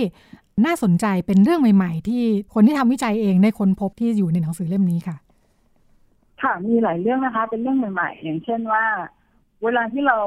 [0.65, 5.17] น่าสนใจเป็นเรื่องใหม่ ๆ ที่คนที่ทำวิจัยเองได้ค้นพบที่อยู่ในหนังสือเล่มนี้ค่ะ
[6.41, 8.83] ค่ะมีหลายเรื่องนะคะ เป็นเรื่องใหม่ ๆ อย่างเช่นว่า
[9.63, 10.17] เวลาที่เรา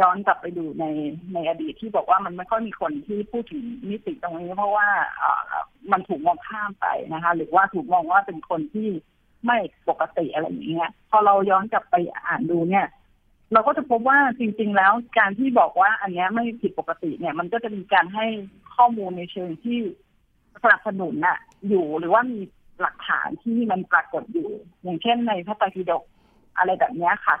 [0.00, 0.84] ย้อนกลับไปดูใน
[1.32, 4.88] ในอดีตที่บอกว่ามันไม่ค่อยมีคนที่พูดถึงมิติตรงนี้ เพราะว่า
[5.92, 8.88] มันถูกมองข้ามไปนะคะ หรือว่าถูกมองว่าเป็นคนที่
[9.46, 11.94] ไม่ปกติอะไรอย่างเงี้ย พอเราย้อนกลับไป
[12.26, 12.86] อ่านดูเนี่ย
[13.52, 18.26] เราก็จะพบว่าจริง ๆ แล้วการที่บอกว่าอันนี้ไม่ผิดปกติเนี่ย มันก็จะมีการให้
[18.74, 19.78] ข้อมูลในเชิงที่
[20.62, 22.40] สนับสนุนน่ะอยู่หรือว่ามี
[22.80, 24.48] หลักฐานที่มันปรากฏอยู่
[24.82, 26.04] อย่างเช่นในพระไตรปิฎก
[26.56, 27.36] อะไรแบบนี้ค่ะ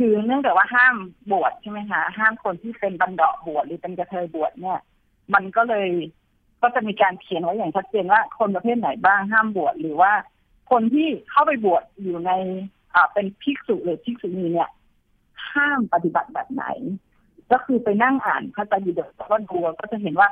[0.06, 0.96] ือเนื่องจากว่าห้าม
[1.32, 4.78] บวชใช่ไหมคะห้ามคนที่เป็นบันดาบวชหรือเป็นกระเทยบวชเนี่ย
[5.34, 5.88] มันก็เลย
[6.62, 10.12] ก็จะมีการเขียนไว้อย่างชัดเจนว่าคนประเภทไหนบ้างห้ามบวชหรือว่า
[10.70, 12.32] คนที่เข้าไปบวชอยู่ใน
[12.94, 14.70] อ่าเป็นภิกษุหรือภิกษุณีเนี่ย
[15.52, 16.64] ห้ามปฏิบัติแบบไหน
[17.52, 20.28] ก็คือไปนั่งอ่านพระไตรปิฎกก็ดูก็จะเห็นว่า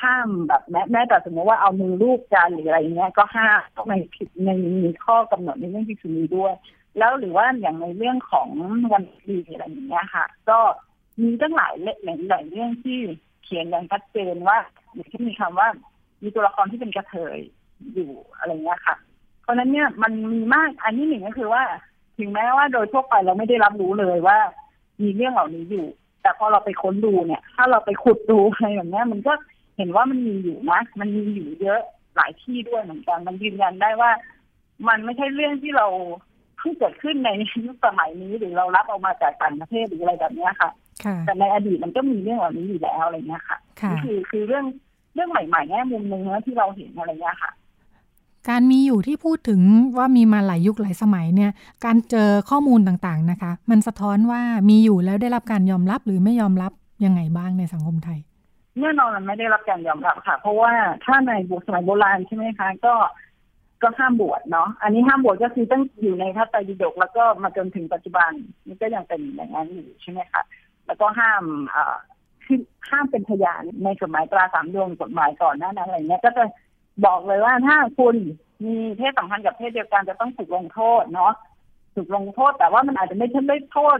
[0.00, 4.50] ห้ามแบบแม้แม้แต่สมมติว่าเอามือลูกจานหรืออะไรเงี้ยก็ห้ามในผิดใน
[4.82, 6.54] มีข้อกำหนดในเรื่องภิกษุณีด้วย
[6.98, 8.48] แล้วหรือว่าอย่างในเรื่องของ
[8.92, 10.58] วันดีอะไรอย่างเงี้ยค่ะ ก็
[11.22, 11.98] มีตั้งหลายเรื่อง
[12.30, 12.98] หลายเรื่องที่
[13.44, 14.58] เขียนอย่างชัดเจนว่า
[14.94, 15.68] อย่างที่มีคำว่า
[16.22, 17.38] มีตัวละครที่เป็นกระเทย
[17.94, 18.96] อยู่อะไรเงี้ยค่ะ
[19.42, 21.62] เพราะนั้นเนี่ยมันมีมากอันนี้หนึ่งก็คือว่า
[22.18, 24.38] ถึงแม้ว่าโดยทั่วไปเราไม่ได้รับรู้เลยว่า
[25.02, 25.86] มีเรื่องเหล่านี้อยู่
[26.22, 29.32] แต่พอเราไปค้นดูเนี่ย ถ้าเราไปขุดดูอะไรแบบนี้ยมันก็
[29.76, 31.80] เห็นว่ามันมีอยู่นะ มันมีอยู่เยอะ
[32.16, 34.10] หลายที่ด้วยเหมือนกัน มันยืนยันได้ว่า
[34.88, 35.86] มันไม่ใช่เรื่องที่เรา
[36.60, 37.28] เพิ่งเกิดขึ้นใน
[37.66, 40.70] ยุคสมัยนี้หรือเรารับออกมาจากต่างประเทศหรืออะไรแบบนี้ค่ะ
[41.26, 43.58] แต่ในอดีตมันก็มีเรื่องเหล่านี้อยู่แล้วอะไรเงี้ยค่ะ
[43.90, 44.64] นี่คือคือเรื่อง
[45.14, 47.52] เรื่องใหม่ๆแง่มุมหนึ่งนะที่เราเห็นอะไรเงี้ยค่ะ
[48.48, 49.60] การมีอยู่ที่พูดถึง
[49.96, 51.50] ว่ามีมาหลายยุคหลายสมัยเนี่ย
[51.84, 56.72] การเจอข้อมูลต่างๆนะคะ มันสะท้อนว่ามีอยู่แล้วได้รับการยอมรับหรือไม่ยอมรับ
[57.04, 58.18] ยังไงบ้างในสังคมไทย
[58.80, 60.72] แน่นอนมันไม่ได้รับการยอมรับค่ะ เพราะว่า
[61.04, 62.94] ถ้าในบุสมัยโบราณใช่ไหมคะ ก็
[63.82, 68.30] ก็ห้ามบวชเนาะอันนี้ห้ามบวชก็คือต้องอยู่ในพระไตรปิฎกแล้วก็มาจนถึงปัจจุบัน
[68.66, 70.42] นี่ก็ยังเป็นอย่างนั้นอยู่ใช่ไหมคะ
[70.86, 71.96] แล้วก็ห้ามอ่า
[72.46, 72.58] คือ
[72.90, 76.44] ห้ามเป็นพยานในกฎหมายตราสามดวงกฎหมายก่อนหน้านั้นอะไรเงี้ยก็จะ
[77.06, 78.16] บอกเลยว่าถ้าคุณ
[78.64, 81.32] มีเพศสัมพันธ์กับเพศเดียวกันจะต้องถูกลงโทษเนาะ
[81.94, 83.98] ถูกลงโทษ แต่ว่ามันอาจจะไม่ใช่ไม่โทษ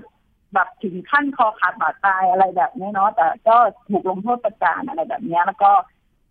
[0.54, 3.56] แบบถึงขั้นคอขาดบาดตายอะไรแบบนี้เนาะแต่ก็
[3.90, 5.70] ถูกลงโทษประจานอะไรแบบนี้แล้วก็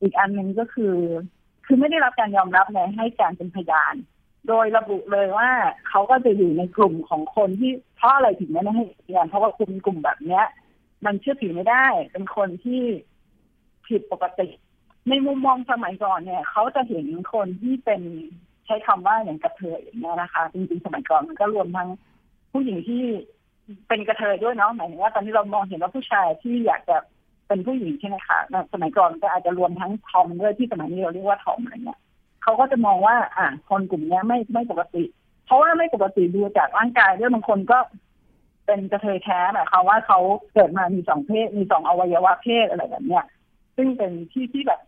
[0.02, 0.96] อีกอันหนึ่งก็คือ
[1.72, 3.96] คือไม่ได้รับการยอมรับในให้การเป็นพยาน
[4.48, 5.50] โดยระบุเลยว่า
[5.90, 10.46] เขาก็จะอยู่ในกลุ่มของคนที่เพราะอะไรถึงไม่ได้ให้พยานเพราะว่าคุณกลุ่มแบบเนี้ย
[11.06, 12.82] มันเชื่อถือไม่ได้ เป็นคนที่
[13.88, 14.48] ผิดปกติ
[15.10, 18.02] ในมุมมองสมัยก่อนเนี่ยเขาจะเห็นคนที่เป็น
[18.66, 21.90] ใช้คำว่าอย่างกระเทยอย่างเงี้ยนะคะจริงๆสมัยก่อนมันก็รวมทั้ง
[22.52, 23.04] ผู้หญิงที่
[23.88, 26.98] เป็นกระเทยด้วยเนาะหมายถึงว่าตอนนี้เรามองเห็นว่าผู้ชายที่อยากจะ
[27.50, 28.38] เป็นผู้หญิงใช่ไหมคะ
[28.74, 32.00] สมัยก่อนก็อาจจะรวมทั้งทอมด้วยที่สมัยนี้เราเรียกว่าทอมอะไรเงี้ย
[32.44, 35.04] เขาก็จะมองว่า อ่าคนกลุ่มนี้ไม่ไม่ปกติ
[35.46, 37.80] เพราะว่าไม่ปกติดูจากร่างกายด้วยบางคนก็
[38.66, 40.20] เป็นกระเทยแท้หมายความว่าเขา
[40.54, 43.26] เกิดมามีสองเพศ มีสองอวัยวะเพศอะไรแบบเนี้ย
[43.76, 44.82] ซึ่งเป็นที่ที่แบบ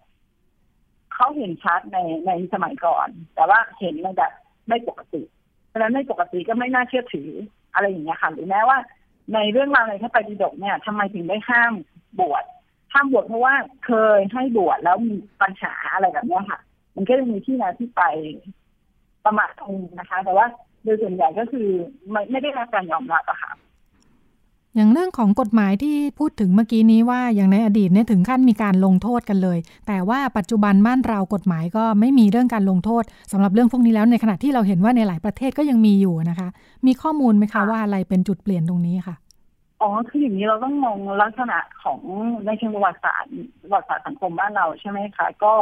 [1.13, 1.97] เขาเห็นชัดใน
[2.27, 4.31] ในสมัยก่อน แต่ว่าเห็นในแบบ
[4.67, 5.21] ไม่ปกติ
[5.67, 7.29] เพราะฉะนั้นไม่ปกติก็ไม่น่าเชื่อถือ
[7.73, 8.77] อะไรอย่างเงี้ยค่ะหรือแม้ว่า
[9.33, 11.73] ในเรื่องราวในพระไตรปิฎกเนี่ยทำไมถึงได้ห้าม
[12.19, 12.43] บวช
[12.93, 13.53] ห้ามบวชเพราะว่า
[13.85, 16.59] เคยให้บวชแล้วมีปัญหาอะไรแบบเนี้ยค่ะ
[16.95, 18.01] มันก็จะมีที่มาที่ไป
[19.25, 20.45] ประมาณนึงนะคะ แต่ว่า
[20.83, 21.67] โดยส่วนใหญ่ก็คือ
[22.09, 23.51] ไม่ไม่ได้รับการยอมรับอะค่ะ
[24.75, 36.47] อย่างเรื่องของกฎหมายที่พูดถึงเมื่อกี้นี้ว่าอย่างในอดีตเนี่ยถึงขั้นมีการลงโทษกันเลย แต่ว่าปัจจุบันบ้านเรากฎหมายก็ไม่มีเรื่องการลงโทษสำหรับเรื่องพวกนี้แล้วในขณะที่เราเห็นว่าในหลายประเทศก็ยังมีอยู่นะคะ
[36.85, 39.15] มีข้อมูลไหมคะว่าอะไรเป็นจุดเปลี่ยนตรงนี้ค่ะ
[39.81, 41.99] อ๋อคืออย่างนี้เราต้องมองลักษณะของ
[42.45, 45.53] ในเชิงประวัติศาสตร์ประวัติศาสตร์สังคมบ้านเราใช่ไหมคะก็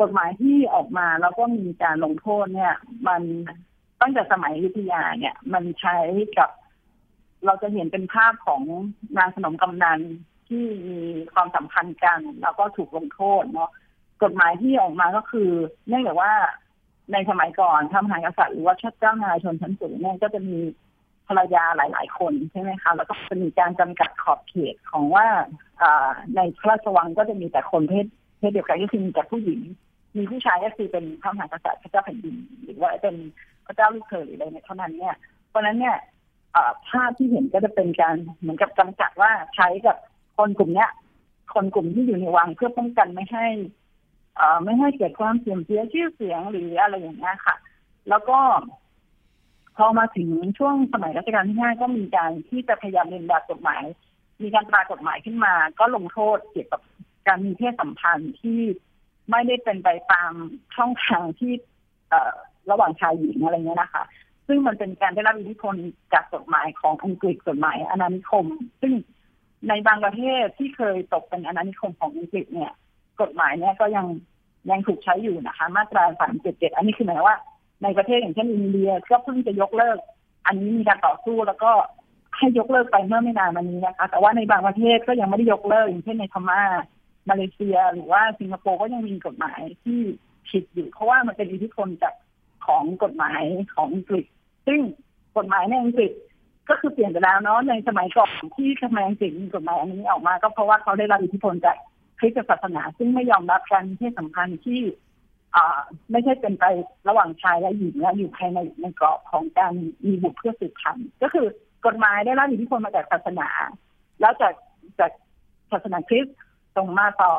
[0.00, 2.74] กฎหมายที่ออกมาแล้วก็มีการลงโทษเนี่ย
[3.08, 3.22] มัน
[4.00, 5.96] ตั้งแต่สมัยยุธยาเนี่ย มันใช้
[6.38, 6.50] กับ
[7.44, 8.62] เราจะเห็นเป็นภาพของ
[9.18, 10.00] นางสนมกำนัน
[10.48, 10.98] ที่มี
[11.34, 13.70] ความสัมพันธ์กัน แล้วก็ถูกลงโทษเนาะ
[14.22, 15.50] กฎหมายที่ออกมาก็คือ
[15.88, 16.32] เนื่องจากว่า
[17.12, 20.58] ในสมัยก่อนทำหากษัตริย์หรือว่าชัดเจ้านายชนชั้นสูงเนี่ยก็จะมี
[21.28, 25.26] ภรรยาหลาย ๆ คนใช่ไหมคะแล้วก็จะมีการจำกัดขอบเขตของว่า
[26.36, 28.06] ในพระราชวังก็จะมีแต่คนเพศ
[28.38, 29.60] เพศเดียวกันก็คือมีแต่ผู้หญิง
[30.16, 33.16] มีผู้ชายก็คือเป็นพระมหากษัตริย์พระเจ้าแผ่นดินหรือว่าเป็น
[33.66, 35.16] พระเจ้าลูกเขยหรืออะไรเนี่ยเท่านั้นเนี่ย
[35.48, 35.96] เพราะนั้นเนี่ย
[36.88, 39.96] ภาพที่เห็นก็จะเป็นการเหมือนกับจำกัดว่าใช้กับ
[40.36, 40.90] คนกลุ่มเนี้ย
[41.54, 43.46] คนกลุ่มที่อยู่ในวังเพื่อป้องกันไม่ให้
[44.38, 47.56] อ่ไม่ให้เกิดความเสื่อมเสียชื่อเสียงหรืออะไรอย่างเงี้ยค่ะ
[48.08, 48.38] แล้วก็
[49.78, 53.82] พอมาถึงช่วงสมัยรัชกาลที่ห้าก็มีการที่จะพยายามเรียนแบบกฎหมาย
[54.42, 56.80] มีการตรากฎหมายขึ้นมา ก็ลงโทษเกี่ยวกับ
[57.26, 58.60] การมีเพศสัมพันธ์ที่
[59.30, 60.32] ไม่ได้เป็นไปตาม
[60.76, 61.52] ช่องทางที่
[62.70, 64.04] ระหว่างชายหญิงอะไรเงี้ยนะคะ
[64.46, 65.74] ซึ่งมันเป็นการได้รับอิทธิพล
[66.12, 68.46] จากกฎหมายของอังกฤษกฎหมายอาณานิคม
[68.82, 68.92] ซึ่ง
[69.68, 72.72] ในบางประเทศที่เคยตกเป็นอาณานิคมของอังกฤษเนี่ย
[73.20, 74.06] กฎหมายเนี่ยก็ยัง
[74.70, 77.38] ยังถูกใช้อยู่นะคะ มาตราสามเจ็ดเจ็ดอันนี้คือหมายว่า
[77.82, 79.98] ในประเทศอย่างเช่นอินเดียก็เพิ่งจะยกเลิก
[80.46, 81.72] อันนี้มีการต่อสู้แล้วก็
[82.36, 86.62] ให้ยกเลิกไปเมื่อไม่นานมานี้นะคะ แต่ว่าในบางประเทศก็ยังไม่ได้ยกเลิกอย่างเช่นในพม่า
[87.28, 90.00] มาเลเซีย หรือว่าสิงคโปร์ก็ยังมีกฎหมายที่
[90.48, 92.14] ผิดอยู่ เพราะว่ามันเป็นอิทธิพลจาก
[92.66, 93.42] ของกฎหมาย
[93.74, 94.24] ของอังกฤษ
[94.66, 94.80] ซึ่ง
[95.36, 96.12] กฎหมายในอังกฤษ
[96.68, 101.76] ก็คือเปลี่ยนไปแล้วเนาะในสมัยก่อนที่ทำไมอังกฤษมีกฎหมายอันนี้ออกมา ก็เพราะว่าเขาได้รับอิทธิพลจาก
[102.18, 104.80] คริสตศาสนา ซึ่งไม่ยอมรับการมีเพศสัมพันธ์ที่
[106.10, 106.64] ไม่ใช่เป็นไป
[107.08, 109.72] ระหว่างชายและหญิงและอยู่ภายในในกรอบของการ
[110.06, 111.46] มีบุตรเพื่อสืบพันธุ์ก็คือ
[111.86, 113.48] กฎหมายได้รับอิทธิพลมาจากศาสนา
[114.20, 114.54] แล้วจาก
[114.98, 115.10] จาก
[115.72, 116.36] ศาสนาคริสต์
[116.76, 117.32] ส่งมาต่อ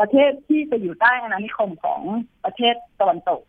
[0.00, 2.00] ประเทศที่จะอยู่ใต้อาณานิคมของ
[2.44, 3.42] ประเทศตะวันตก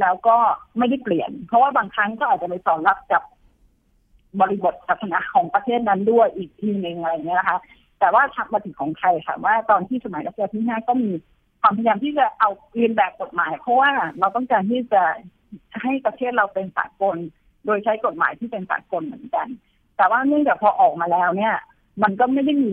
[0.00, 0.36] แล้วก็
[0.78, 3.22] ไม่ได้เปลี่ยน เพราะว่าบางครั้งก็อาจจะไปสอนรับกับ
[4.40, 7.58] บริบทศาสนาของประเทศนั้นด้วยอีกทีหนึ่งอะไรเงี้ยนะคะ
[8.00, 11.10] แต่ว่าทักมาถึงของไทยค่ะว่าตอนที่สมัยรัชกาลที่ห้าก็มี
[11.60, 15.02] ความพยายามที่จะเอาเรียนแบบกฎหมาย เพราะว่าเราต้องการที่จะ
[15.82, 17.16] ให้ประเทศเราเป็นสากล
[17.66, 19.48] โดยใช้กฎหมายที่เป็นสากลเหมือนกัน
[19.96, 21.54] แต่ว่าเนื่องจากพอออกมาแล้วเนี่ย
[22.02, 22.72] มันก็ไม่ได้มี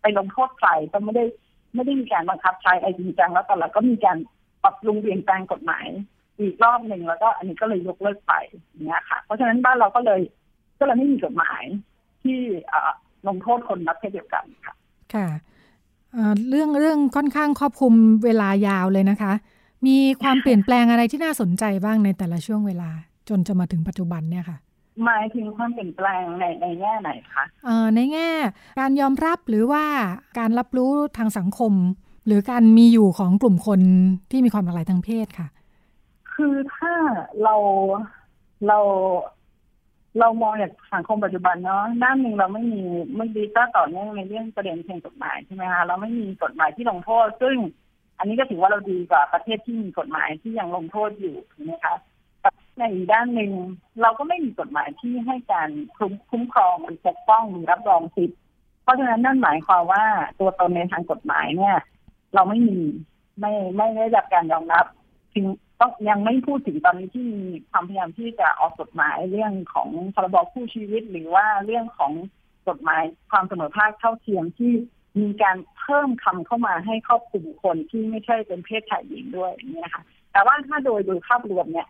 [0.00, 1.24] ไปลงโทษใครก็ไม่ได้
[1.74, 4.18] ไม่ได้มีการบังคับใช้ไอจริงจังแล้วแต่ละก็มีการ
[4.62, 5.86] ปรับปรุงเปลี่ยนแปลงกฎหมาย
[6.40, 10.20] อีกรอบหนึ่งแล้วก็อันนี้ก็เลยยกเลิกไปอย่างเงี้ยค่ะ เพราะฉะนั้นบ้านเราก็เลย
[10.78, 11.62] ก็เลยไม่มีกฎหมาย
[12.22, 12.38] ที่
[13.28, 14.74] ลงโทษคนรับเพศเดียวกันค่ะ
[15.14, 15.26] ค่ะ
[16.50, 19.32] เรื่องเรื่องค่อนข้างครอบคลุมเวลายาวเลยนะคะ
[19.86, 22.90] มีความเปลี่ยนแปลงอะไรที่น่าสนใจบ้างในแต่ละช่วงเวลา
[23.28, 24.58] จนจะมาถึงปัจจุบันเนี่ยค่ะ
[25.04, 28.28] หมายถึงความเปลี่ยนแปลงในในแง่ไหนคะเอ่อในแง่
[28.80, 29.84] การยอมรับหรือว่า
[30.38, 31.72] การรับรู้ทางสังคม
[32.26, 33.80] หรือการมีอยู่ของกลุ่มคน
[34.30, 35.48] ที่มีความหลากหลายทางเพศค่ะ
[36.32, 36.92] คือถ้า
[37.42, 37.54] เรา
[38.68, 38.78] เรา
[40.20, 42.82] เรามองจากสังคมปัจจุบันเนาะด้านหนึ่งเราไม่มี
[43.16, 47.56] ไม่ดีก็ต่อเนื่องในเรื่องประเด็นเชิงกฎหมายใช่ไหมคะเราไม่มีกฎหมายที่ลงโทษ ซึ่ง
[48.18, 51.94] อันนี้ก็ถือว่าเราดีกว่าประเทศที่มีกฎหมายที่ยังลงโทษอยู่ถูกไหมคะ
[52.78, 53.52] ในอีกด้านหนึ่ง
[54.02, 55.68] เราก็ไม่มีกฎหมายที่ให้การ
[56.30, 58.38] คุ้มครองหรือปกป้องหรือรับรองสิทธิ์
[58.82, 60.04] เพราะฉะนั้นนั่นหมายความว่า
[60.40, 61.76] ตัวตนในทางกฎหมายเนี่ย
[62.34, 62.78] เราไม่มี
[63.40, 64.84] ไม่ไม่ได้รับการยอมรับ
[65.34, 65.46] ถึง
[65.80, 72.12] ต้องยังไม่พูดถึงตอนนี้ที่มีความพยายามที่จะออกกฎหมายเรื่องของพรบคู่ชีวิต หรือว่าเรื่องของ
[72.68, 74.72] กฎหมายความเสมอภาคเท่าเทียมที่
[75.20, 81.88] มีการเพิ่มคำเข้ามาให้ครอบคลุมคนที่ไม่ใช่เป็นเพศชายหญิงด้วยนี่นะคะแต่ว่าถ้าโดยโดยภาพรวมเนี่ย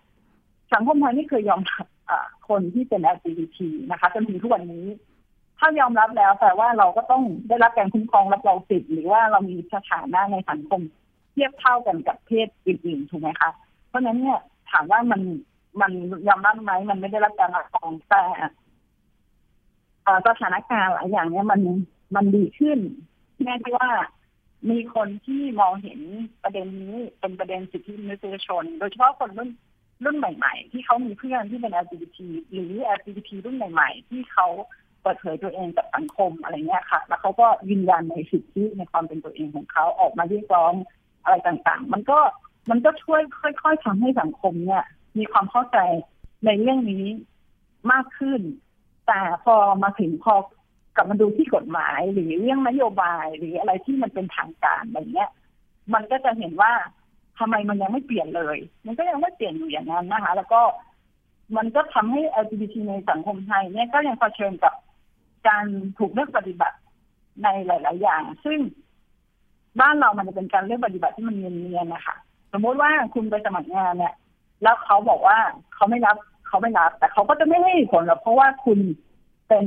[0.73, 1.87] สังคมไทยไม่เคยยอมรับ
[2.49, 3.59] คนที่เป็น LGBT
[3.91, 4.87] นะคะจนถึงทุกวันนี้
[5.59, 10.81] ถ้ายอมรับแล้วแปลว่าเราก็ต้องได้รับการคุ้มครองรับรองสิทธิ์หรือว่าเรามีสถานะในสังคม
[11.33, 13.51] เทียบเท่ากันกับเพศอื่นๆถูกไหมคะ
[13.95, 15.21] ราะฉะนั้นเนี่ยถามว่ามัน
[15.81, 15.93] มัน
[16.29, 18.23] ยอมรับไหมมันไม่ได้รับการรับรองแต่
[20.27, 21.61] สถานการณ์หลายอย่างเนี่ยมัน
[22.15, 22.79] มันดีขึ้น
[23.43, 23.89] แม้ที่ว่า
[24.71, 26.01] มีคนที่มองเห็น
[26.43, 29.51] ประเด็นนี้เป็นประเด็นสิทธิมนุษยชน โดยเฉพาะคนรุ่น
[30.05, 32.19] รุ่นใหม่ ๆ ที่เขามีเพื่อนที่เป็น LGBT
[32.53, 34.47] หรือ LGBT รุ่นใหม่ ๆ ที่เขา
[35.03, 40.73] เปิดเผยตัวเองกับสังคมอะไรเงี้ยค่ะ แล้วเขาก็ยืนยันในสิทธิในความเป็นตัวเองของเขาออกมาเรียกร้อง
[41.25, 42.19] อะไรต่างๆ มันก็
[42.71, 44.85] มันก็ช่วยค่อยๆทำให้สังคมเนี่ย
[45.19, 45.79] มีความเข้าใจ
[46.45, 47.05] ในเรื่องนี้
[47.93, 48.41] มากขึ้น
[49.07, 50.35] แต่พอมาถึงพอ
[50.97, 55.31] กลับมาดูที่กฎหมายหรือเรื่องนโยบายหรืออะไรที่มันเป็นทางการอะไรเงี้ย
[55.95, 56.73] มันก็จะเห็นว่า
[57.39, 60.61] ทำไมมันยังไม่เปลี่ยนเลย มันก็ยังไม่เปลี่ยนอยู่อย่างนั้นนะคะ แล้วก็
[61.57, 64.75] มันก็ทำให้ LGBT ในสังคมไทยเนี่ยก็ยังเผชิญกับ
[65.49, 65.65] การ
[65.99, 66.79] ถูกเลือกปฏิบัติ
[67.43, 68.59] ในหลาย ๆ อย่าง ซึ่ง
[69.81, 72.17] บ้านเรามันจะเป็นการเลือกปฏิบัติที่มันเนียนๆนะคะ
[72.55, 74.15] สมมติว่าคุณไปสมัครงานเนี่ย
[74.63, 75.39] แล้วเขาบอกว่า
[75.75, 76.17] เขาไม่รับ
[76.49, 78.79] เขาไม่รับ แต่เขาก็จะไม่ให้ผลหรอกเพราะว่าคุณ
[79.49, 79.67] เป็น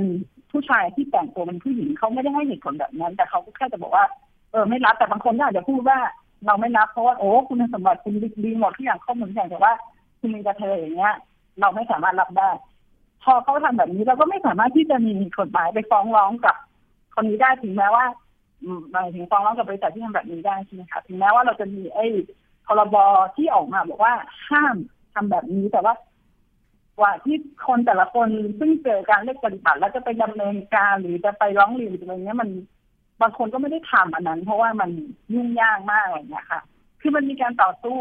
[0.51, 4.05] ผู้ชายที่แต่งตัวเป็นผู้หญิงเขาไม่ได้ให้เหตุผลแบบนั้น แต่เขาก็แค่จะบอกว่า
[4.51, 5.99] เออไม่รับแต่บางคนก็อาจจะพูดว่า
[6.45, 8.13] เราไม่รับเพราะว่าโอ้คุณสมบัติคุณ
[8.45, 9.73] ดีหมดทุกอย่างข้อมูลอย่างแต่ว่า
[10.19, 11.15] คุณมีกระเทยอย่างเงี้ย
[11.59, 12.49] เราไม่สามารถรับได้
[13.23, 16.55] พอเขาทำแบบนี้เราก็ไม่สามารถที่จะมีกฎหมายไปฟ้องร้องกับ
[17.15, 18.05] คนนี้ได้ถึงแม้ว่า
[18.91, 22.05] หมายถึงฟ้องร้องกับบริษัทที่ทำแบบนี้ได้ใช่ไหมคะถึงแม้ว่าเราจะมีไอ้
[22.67, 22.95] พรบ
[23.35, 24.13] ที่ออกมาบอกว่า
[24.49, 24.75] ห้าม
[25.13, 25.93] ทำแบบนี้แต่ว่า
[27.01, 28.27] ว่าที่คนแต่ละคน
[28.59, 32.49] ซึ่งเจอการเลือกปฏิบัติแล้วจะไปดำเนินการหรือจะไปร้องเรียนอะไรเงี้ยมัน
[33.21, 34.89] บางคนก็ไม่ได้ทำอันนั้น เพราะว่ามัน
[35.33, 36.61] ยุ่งยากมากอะไรเงี้ยค่ะ
[37.01, 37.99] คือมันมีการต่อสู้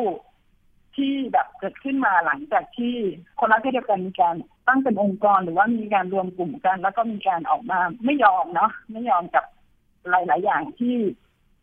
[0.97, 2.95] ที่แบบเกิดขึ้นมาหลังจากที่
[3.39, 4.35] คนรักเพศเดียวกันมีการ
[4.69, 9.45] ตั้งเป็นองค์กรหรือว่ามีการรวมกลุ่มกัน แล้วก็มีการออกมาไม่ยอมเนาะไม่ยอมกับ
[10.11, 10.95] หลาย ๆ อย่างที่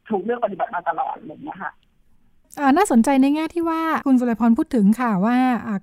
[0.10, 1.74] ถูกเลือกปฏิบัติมาตลอดอะไรเงี้ยค่ะ
[2.78, 5.38] น่าสนใจในแง่ที่ว่าคุณสุรพรพูดถึงค่ะว่า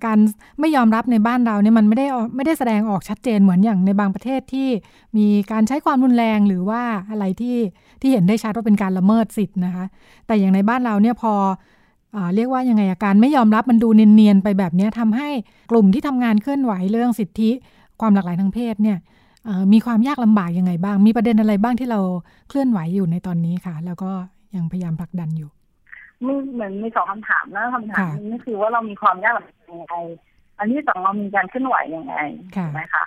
[0.07, 0.19] การ
[0.61, 2.07] ไม่ยอมรับในบ้านเราเนี่ยมันไม่ได้
[2.37, 4.69] ไม่ได้แสดงออกชัดเจนเหมือนอย่างในบางประเทศที่
[5.17, 7.59] มีการใช้ความรุนแรงหรือว่าอะไรที่
[8.01, 9.85] ที่เห็นได้ชัดว่าเป็นการละเมิดสิทธิ์นะคะ
[10.27, 11.33] แต่อย่างในบ้านเราเนี่ยพอ
[12.17, 15.29] อเรียกว่ายังไงการไม่ยอมรับมันดูเนียนๆไปแบบนี้ทำให้
[15.71, 17.51] กลุ่มที่ทำงานเคลื่อนไหวเรื่องสิทธิ
[18.01, 18.99] ความหลากหลายทางเพศเนี่ย
[19.73, 22.01] มีความยากลำบากยังไงบ้าง มีประเด็นอะไรบ้างที่เรา
[22.49, 24.11] เคลื่อนไหวอยู่ในตอนนี้ค่ะ แล้วก็
[24.57, 25.51] ยังพยายามผลักดันอยู่
[26.27, 29.95] มีเหมือนมีสองคำถามนะคำถามนี้คือว่าเรามีความยากลำบากยังไง
[30.59, 32.17] อันที่สองเรามีการเคลื่อนไหวยังไง
[32.53, 33.05] ใช่ไหมคะ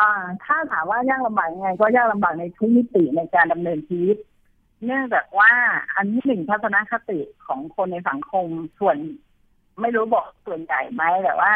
[0.00, 0.10] อ่า
[0.44, 4.16] ถ้าถามว่ายากลำบากยังไง ก็ยากลำบากในทุกมิติในการดำเนินชีวิต
[4.84, 5.52] เนื่องจากว่า
[5.96, 8.46] อันที่หนึ่งทัศนคติของคนในสังคม
[8.80, 8.96] ส่วน
[9.80, 11.52] ไม่รู้บอกส่วนใหญ่ไหมแต่ว่า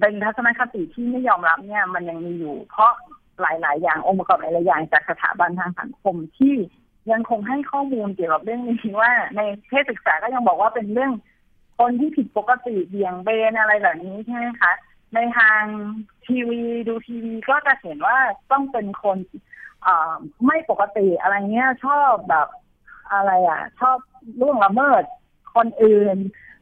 [0.00, 2.92] เป็นทัศนคติที่ไม่ยอมรับเนี่ย มันยังมีอยู่ เพราะ
[3.40, 6.54] หลาย ๆ อย่างองค์ประกอบหลายๆอย่างจากสถาบันทางสังคมที่
[7.12, 11.12] ยังคงให้ข้อมูลเกี่ยวกับเรื่องนี้ว่า ในเพศศึกษาก็ยังบอกว่าเป็นเรื่อง
[11.78, 14.72] คนที่ผิดปกติเบี่ยงเบนอะไรแบบนี้ใช่ไหมคะ
[15.14, 15.62] ในทาง
[16.26, 18.18] ทีวีดูทีวีก็จะเห็นว่า
[18.52, 19.18] ต้องเป็นคน
[20.46, 22.48] ไม่ปกติอะไรเงี้ย ชอบแบบ
[23.12, 23.98] อะไรอะ ชอบ
[24.40, 25.04] ล่วงละเมิด
[25.54, 26.16] คนอื่น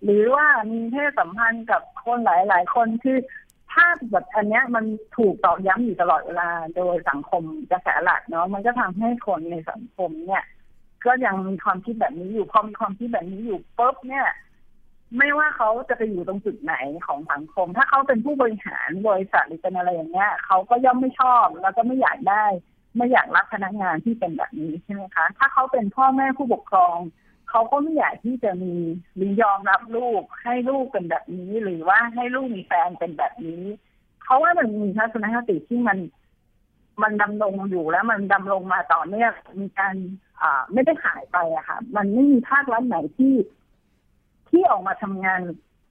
[0.05, 3.19] หรือว่ามีเพศสัมพันธ์กับคนหลาย ๆ คนคือ
[3.73, 4.85] ภาพแบบอันเนี้ยมัน
[5.17, 10.45] ถูกตอกย้ำอยู่ตลอดเวลาโดยสังคมกระแสหลักเนาะมันก็ทำให้คนในสังคมเนี่ย
[11.07, 14.27] ก็ยังมีความคิดแบบนี้อยู่พอมีความคิดแบบนี้อยู่ปุ๊บเนี่ย
[15.17, 16.75] ไม่ว่าเขาจะไปอยู่ตรงจุดไหน
[17.07, 22.45] ของสังคม ถ้าเขาเป็นผู้บริหารบริษัทหรือเป็นอะไรอย่างเงี้ยเขาก็ย่อมไม่ชอบ แล้วก็ไม่อยากได้
[22.97, 26.97] ไม่อยากรับพนักงานที่เป็นแบบนี้ใช่ไหมคะ ถ้าเขาเป็นพ่อแม่ผู้ปกครอง
[27.51, 28.75] เขาก็ไม่อยากที่จะมี
[29.17, 33.63] หรือยอมรับลูกให้ลูกเป็นแบบนี้ หรือว่าให้ลูกมีแฟนเป็นแบบนี้
[34.25, 35.99] เพราะว่ามันมีทัศนคติที่มัน
[37.03, 39.95] มันดำรงอยู่แล้วมันดำรงมาต่อเนื่องมีการ
[40.43, 43.35] อ่าไม่ได้หายไปอะค่ะ มันไม่มีภาครัฐไหนที่
[44.51, 45.41] ที่ออกมาทำงาน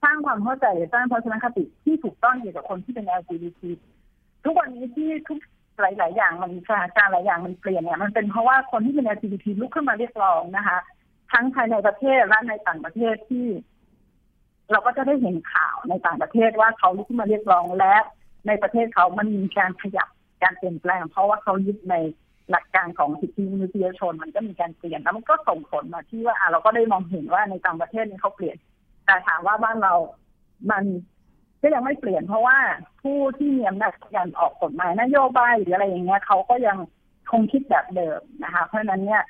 [0.02, 3.62] สร้างความเข้าใจสร้างทัศนคติที่ถูกต้องเกี่ยวกับคนที่เป็น LGBT
[4.44, 5.38] ทุกวันนี้ที่ทุก
[5.80, 10.78] หลาย ๆ อย่างมันสถานการณ์หลายอย่างมันเปลี่ยนเนี่ยมันเป็นเพราะว่าคนที่เป็น LGBT ลุกขึ้นมาเรียกร้องนะคะ
[11.32, 13.46] ทั้งภายในประเทศและในต่างประเทศที่
[14.70, 17.94] เราก็จะได้เห็นข่าวในต่างประเทศว่าเขาลุกขึ้นมาเรียกร้องและ
[18.46, 20.08] ในประเทศเขามันมีการขยับ
[20.42, 21.94] การเปลี่ยนแปลง เพราะว่าเขายึดใน
[22.50, 28.56] หลักการของสิทธิมนุษยชนมันก็มีการเปลี่ยนแล้วมันก็ส่งผลมาที่ว่าเราก็ได้มองเห็นว่าในต่างประเทศนี้เขาเปลี่ยน
[29.06, 29.94] แต่ถามว่าบ้านเรา
[30.70, 30.84] มัน
[31.62, 32.58] ก็ยังไม่เปลี่ยน เพราะว่า
[33.02, 36.78] ผู้ที่มีอำนาจการออกกฎหมายนโยบายหรืออะไรอย่างเงี้ยเขาก็ยัง
[37.30, 39.22] คงคิดแบบเดิมนะคะ เพราะฉะนั้นเนี่ย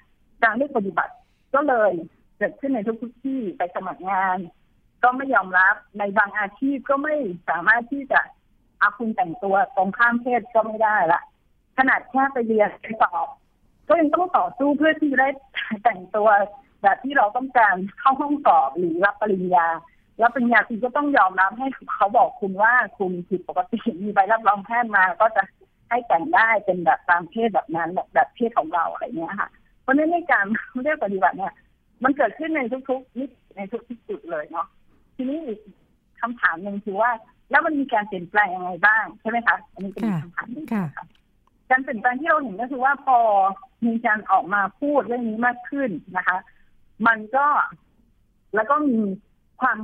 [0.45, 1.13] การเลือกปฏิบัติ
[1.55, 1.93] ก็เลย
[2.37, 4.39] เกิดขึ้นในทุกๆที่ไปสมัครงาน
[5.03, 7.15] ก็ไม่ยอมรับในบางอาชีพก็ไม่
[7.49, 8.21] สามารถที่จะ
[8.79, 11.21] เอาคุณแต่งตัวตรงข้ามเพศก็ไม่ได้ละ
[11.79, 13.29] ขนาดแค่ไปเรียนไปสอบ
[13.89, 15.29] ก็ยังต้องต่อสู้เพื่อที่จะได้
[15.85, 16.29] แต่งตัว
[16.83, 19.67] แบบที่เราต้องการเข้าห้องสอบหรือรับปริญญา
[20.19, 25.43] แล้วปริญญาคุณก็ต้องยอมรับให้เขาบอกคุณว่าคุณผิดปกติมีใบรับรองแพทย์มาก็จะ
[25.89, 29.51] ให้แต่งได้เป็นแบบตามเพศแบบนั้นแบบแบบเพศของเราอะไรเงี้ยค่ะ
[29.89, 30.47] ราะในในการ
[30.85, 31.55] เรียกปฏิบัติเนี่ย
[32.05, 33.25] มันเกิดขึ้นในทุกๆนิ
[33.57, 34.67] ในทุกๆจุดเลยเนาะ
[35.17, 35.59] ทีนี้อีก
[36.21, 37.11] คำถามหนึ่งคือว่า
[37.51, 40.87] แล้วมันมีการเปลี่ยนแปลงยังไงบ้างใช่ไหมคะอันนี้เป็นคำถามหนึ่งค่ะ
[41.71, 43.19] การเปลี่ยนแปลงที่เราเห็นก็คือว่าพอ
[43.87, 46.39] มีการออกมาพูดเรื่องนี้มากขึ้นนะคะ
[47.07, 47.47] มันก็
[48.55, 48.99] แล้วก็มี
[49.61, 49.79] ความ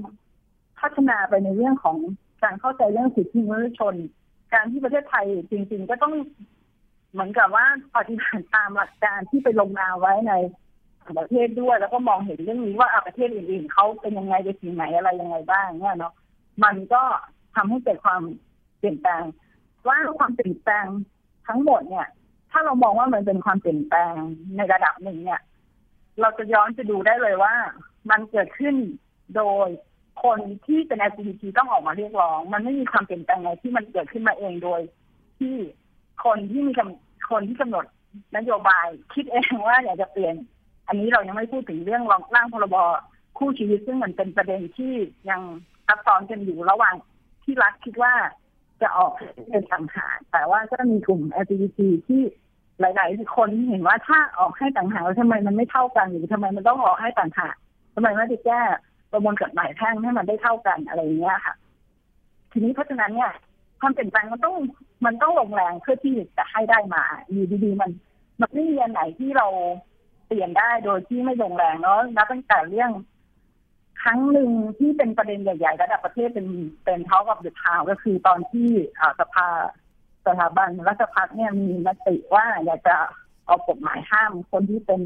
[0.80, 1.96] พัฒนาไปในเรื่องของ
[2.42, 3.94] การเข้าใจเรื่องสิทธิมนุษยชน
[4.55, 6.14] การที่ประเทศไทยจริง ๆ ก็ต้อง
[7.15, 10.33] เหมือนกับว่าปฏิบัติตามหลักการที่ไปลงนามไว้ใน
[11.19, 16.15] ประเทศด้วย แล้วก็มองเห็นเรื่องนี้ว่าประเทศอื่นๆเขาเป็นยังไงไปถึงไหนอะไรยังไงบ้างเนี่ยเนาะ
[16.65, 17.03] มันก็
[17.55, 18.23] ทำให้เกิดความ
[18.79, 19.23] เปลี่ยนแปลง
[19.87, 20.87] ว่าความเปลี่ยนแปลง
[21.49, 22.09] ทั้งหมดเนี่ย
[22.51, 24.15] ถ้าเรามองว่ามันเป็นความเปลี่ยนแปลง
[24.57, 25.41] ในระดับหนึ่งเนี่ย
[26.21, 27.55] เราจะย้อนจะดูได้เลยว่า
[28.11, 28.75] มันเกิดขึ้น
[29.37, 29.69] โดย
[30.25, 34.81] คนที่เป็น LGBT ต้องออกมาเรียกร้อง มันไม่มีความเปลี่ยนแปลงอะไรที่มันเกิดขึ้นมาเองโดย
[35.39, 35.55] ที่
[36.25, 36.73] คนที่มี
[37.31, 37.85] คนที่กำหนด
[38.37, 40.35] นโยบายคิดเองว่าอยากจะเปลี่ยน
[40.89, 42.03] อันนี้เรายังไม่พูดถึงเรื่อง
[42.35, 42.77] ร่างพรบ
[43.39, 44.93] คู่ชีวิตซึ่งมันเป็นประเด็นที่
[45.31, 45.41] ยัง
[45.87, 46.95] ซับซ้อนกันอยู่ระหว่าง
[47.45, 48.12] ที่รัฐคิดว่า
[48.83, 49.12] จะออก
[49.51, 52.23] เป็นต่างหากแต่ว่าก็มีกลุ่ม LGBT ที่
[52.81, 57.57] หลาย ๆ คนเห็นว่าถ้าออกให้ต่างหากแล้วทำไมมันไม่เท่ากันหรือทำไมมันต้องออกให้ต่างหาก
[57.95, 58.61] ทำไมไม่ได้แก้
[59.12, 61.55] ประมวลกฎหมายแพ่งให้มันได้เท่ากันอะไรอย่างเงี้ยค่ะ
[62.53, 63.33] ทีนี้เพราะฉะนั้นเนี่ย
[63.81, 64.57] ความเปลี่ยนแปลงมันต้อง
[65.05, 67.90] มันต้องลงแรงเพื่อที่จะให้ได้มา อยู่ดีๆมัน
[68.40, 69.46] มันไม่มีอันไหนที่เรา
[70.26, 72.90] เปลี่ยนได้โดยที่ไม่ลงแรงเนาะนับตั้งแต่เรื่อง
[74.02, 76.48] ครั้งหนึ่งที่เป็นประเด็นใหญ่ๆระดับประเทศเป็น
[76.84, 78.68] เป็นเท้ากับเดือดทาวก็คือตอนที่
[79.20, 79.48] สภา
[80.26, 82.96] สถาบันรัฐพัฒน์เนี่ยมีมติว่าอยากจะ
[83.46, 85.00] เอากฎหมายห้ามคนที่เป็น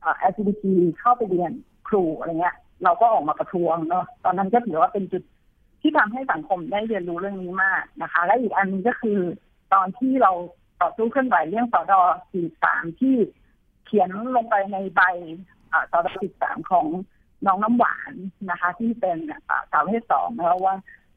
[0.00, 0.64] เอ LGBT
[1.00, 1.52] เข้าไปเรียน
[1.88, 5.22] ครูอะไรเงี้ย เราก็ออกมาประท้วงเนาะตอนนั้นก็ถือว่าเป็นจุด
[5.82, 9.18] ที่ทำให้สังคมได้เรียนรู้เรื่องนี้มากนะคะ และอีกอันนึงก็คือ
[9.74, 10.32] ตอนที่เรา
[10.82, 12.00] ต่อสู้เคลื่อนไหวเรื่องสอดอ
[12.50, 13.16] 43ที่
[13.84, 15.00] เขียนลงไปในใบ
[15.92, 16.86] สอดอ43ของ
[17.46, 18.12] น้องน้ำหวาน
[18.50, 19.18] นะคะ ที่เป็น
[19.70, 20.76] สาวเพศสองนะว่า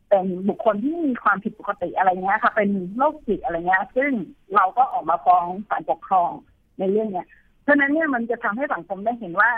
[0.09, 4.11] เป็นบุคคลที่มีความผิดปกติอะไรเงี้ยค่ะ เป็นโรคจิตอะไรเงี้ย ซึ่ง
[4.55, 6.31] เราก็ออกมาฟ้องศาลปกครอง
[6.79, 7.27] ในเรื่องเนี้ย
[7.63, 9.51] เพราะนั้นเนี่ยมันจะทำให้สังคมได้เห็นว่า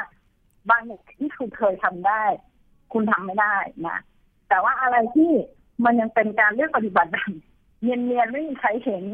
[0.69, 2.23] บางอย่างที่คุณเคยทำได้
[2.93, 3.55] คุณทำไม่ได้
[3.87, 3.99] นะ
[4.49, 5.31] แต่ว่าอะไรที่
[5.85, 7.31] มันยังเป็นการเลือกปฏิบัติแบบ
[7.81, 9.05] เนียนๆไม่มีใครเห็น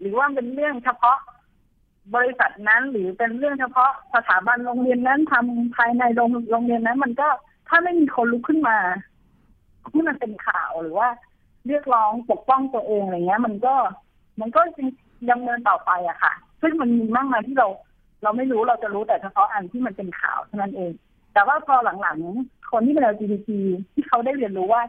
[0.00, 1.18] หรือว่าเป็นเรื่องเฉพาะ
[2.14, 7.28] บริษัทนั้น หรือเป็นเรื่องเฉพาะสถาบันโรงเรียนนั้นทำภายในโรงโรงเรียนนั้น มันก็
[7.68, 8.78] ถ้าไม่มีคนลุกขึ้นมา
[9.92, 11.08] ที่มันเป็นข่าวหรือว่า
[11.66, 13.74] เรียกร้องปกป้องตัวเองอะไรเงี้ย มันก็
[14.40, 14.60] มันก็
[15.30, 16.32] ดำเนินต่อไปอะค่ะ
[16.62, 17.68] ซึ่งมันมีมากมายที่เรา
[18.22, 20.92] เราไม่รู้เราจะรู้แต่เฉพาะอันที่มันเป็นข่าวเท่านั้นเอง
[21.36, 23.48] แต่ว่าพอหลังๆ คนที่เป็น LGBT
[23.92, 24.82] ที่เขาได้เรียนรู้ว่า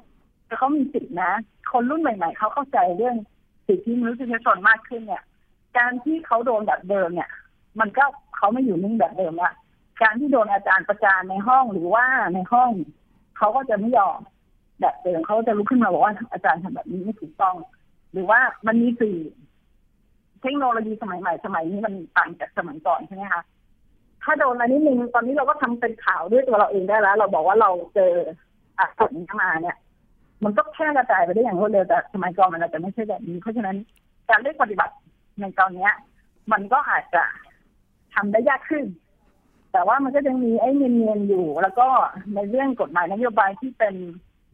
[0.57, 1.31] เขามีสิทธินะ
[1.71, 3.15] คนรุ่นใหม่ๆ เขาเข้าใจเรื่อง
[3.67, 5.23] สิทธิมนุษยชนมากขึ้นเนี่ย
[5.77, 7.29] การที่เขาโดนแบบเดิมเนี่ย
[7.79, 8.05] มันก็
[8.37, 9.53] เขาไม่อยู่นิ่งแบบเดิมละ
[10.01, 12.71] การที่โดนอาจารย์ประจานในห้องหรือว่าในห้อง
[13.37, 14.19] เขาก็จะไม่ยอม
[14.81, 17.55] แบบเดิมเขาจะลุกขึ้นมาบอกว่าอาจารย์ทำแบบนี้ไม่ถูกต้อง
[18.11, 19.17] หรือว่ามันมีสื่อ
[20.41, 23.43] เทคโนโลยีสมัยใหม่สมัยนี้มันต่างจากสมัยก่อนใช่ไหมคะ
[24.28, 28.13] ถ้าโดนอะไรนิดนึงตอนนี้เราก็ทำเป็นข่าวด้วยตัวเราเองได้แล้ว เราบอกว่าเราเจอ
[28.80, 29.78] อะผลมาเนี่ย
[30.43, 33.78] มันก็แค่กระจายไปได้อย่างรวดเร็วแต่สมัยก่อนมันอาจจะไม่ใช่แบบนี้ เพราะฉะนั้น
[34.30, 34.93] การเลือกปฏิบัติ
[35.39, 35.91] ในตอนเนี้ย
[36.51, 37.23] มันก็อาจจะ
[38.15, 38.86] ทำได้ยากขึ้น
[39.71, 41.88] แต่ว่ามันก็ยังมีไอ้เนียนๆอยู่ แล้วก็
[42.36, 43.95] ในเรื่องกฎหมายนโยบายที่เป็น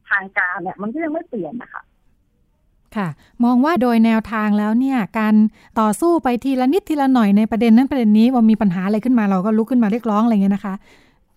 [0.09, 1.83] ทางการเนี่ย มันก็ยังไม่เปลี่ยนนะคะ
[2.97, 3.07] ค่ะ
[3.43, 5.35] มองว่าโดยแนวทางแล้วเนี่ยการ
[5.79, 10.75] ต่อสู้ไปทีละนิดทีละหน่อยในประเด็นนั้นประเด็นนี้ว่ามีปัญหาอะไรขึ้นมาเราก็ลุกขึ้นมาเรียกร้องอะไรเงี้ยนะคะ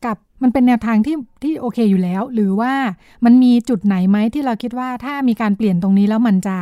[0.05, 2.73] กับมันเป็นแนวทางที่ที่โอเคอยู่แล้ว หรือว่า
[3.25, 6.57] มันมีจุดไหนไหมที่เราคิดว่าถ้ามีการเปลี่ยนตรงนี้แล้วมันจะ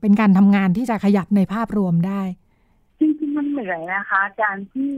[0.00, 2.22] เป็นการทำงานที่จะขยับในภาพรวมได้
[3.00, 4.92] จริงๆมันเหนื่อยนะคะ การที่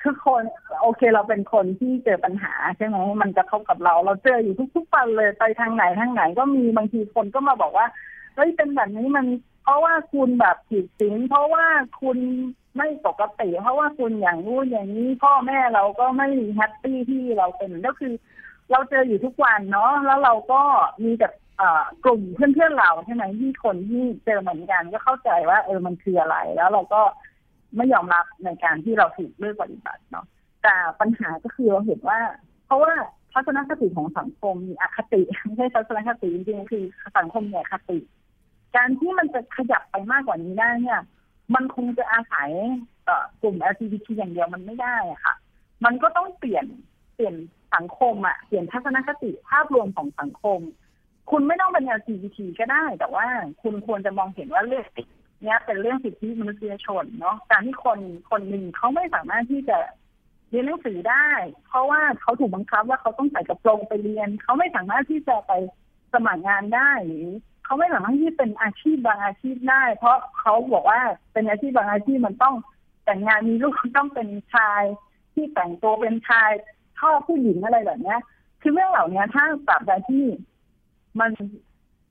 [0.00, 0.42] คือคน
[0.80, 7.86] โอเคเราเป็นคนที่เจอปัญหาใช่ไหมมันจะเข้ากับเรา เราเจออยู่ทุกๆวันเลยไปทางไหนทางไหนก็มีบางทีคนก็มาบอกว่า
[8.34, 9.26] เฮ้ยเป็นแบบนี้มัน
[9.62, 11.66] เพราะว่าคุณแบบผิดศีลเพราะว่า
[12.00, 12.18] คุณ
[12.76, 18.12] ไม่ปกติ เพราะว่าคุณอย่างนู้นอย่างนี้พ่อแม่เราก็ไม่แฮปปี้ที่เราเป็นก็คือ
[18.70, 20.60] เราเจออยู่ทุกวันเนาะแล้วเราก็
[21.04, 21.28] มีแต่
[22.04, 27.02] กลุ่มเพื่อนๆเราใช่ไหมที่คนที่เจอเหมือนกันก็เข้าใจว่า เออมันคืออะไร แล้วเราก็
[27.76, 30.26] ไม่ยอมรับในการที่เราถูกเลือกปฏิบัติเนาะ
[30.62, 32.18] แต่ปัญหาก็คือเราเห็นว่า
[32.66, 32.92] เพราะว่า
[33.32, 36.84] ทัศนคติของสังคมมีอคติไม่ใช่ทัศนคติจริงๆคือ
[37.18, 37.98] สังคมมีอคติ
[38.76, 41.00] การที่มันจะขยับไปมากกว่านี้ได้เนี่ย
[41.54, 42.50] มันคงจะอาศัย
[43.42, 45.34] กลุ่ม LGBT อย่างเดียวมันไม่ได้อะค่ะ
[45.84, 46.66] มันก็ต้องเปลี่ยน
[47.14, 47.34] เปลี่ยน
[47.74, 50.60] สังคมอะเปลี่ยนทัศนคติภาพรวมของสังคม
[51.30, 53.26] คุณไม่ต้องเป็น LGBT ก็ได้ แต่ว่า
[53.62, 54.86] คุณควรจะมองเห็นว่าเรื่อง
[55.42, 57.98] เนี้ยเป็นเรื่องสิทธิมนุษยชนเนาะการที่คน
[58.30, 59.78] คนหนึ่งเขาไม่สามารถที่จะ
[60.50, 61.28] เรียนหนังสือได้
[61.66, 65.52] เพราะว่าเขาถูกบังคับว่าเขาต้องใส่กระโปรงไปเรียน เขาไม่สามารถที่จะไป
[66.12, 67.26] สมัครงานได้หรือ
[67.72, 71.00] เขาไม่สามารถที่เป็นอาชีพบางอาชีพได้ เพราะเขาบอกว่า
[71.32, 72.54] เป็นอาชีพบางอาชีพมันต้อง
[73.04, 74.82] แต่งงานมีลูกต้องเป็นชาย
[75.34, 76.50] ที่แต่งตัวเป็นชาย
[76.98, 78.20] ชอบผู้หญิงอะไรแบบเนี้ย
[78.60, 80.24] คือเรื่องเหล่านี้ถ้าตราบใดที่
[81.20, 81.30] มัน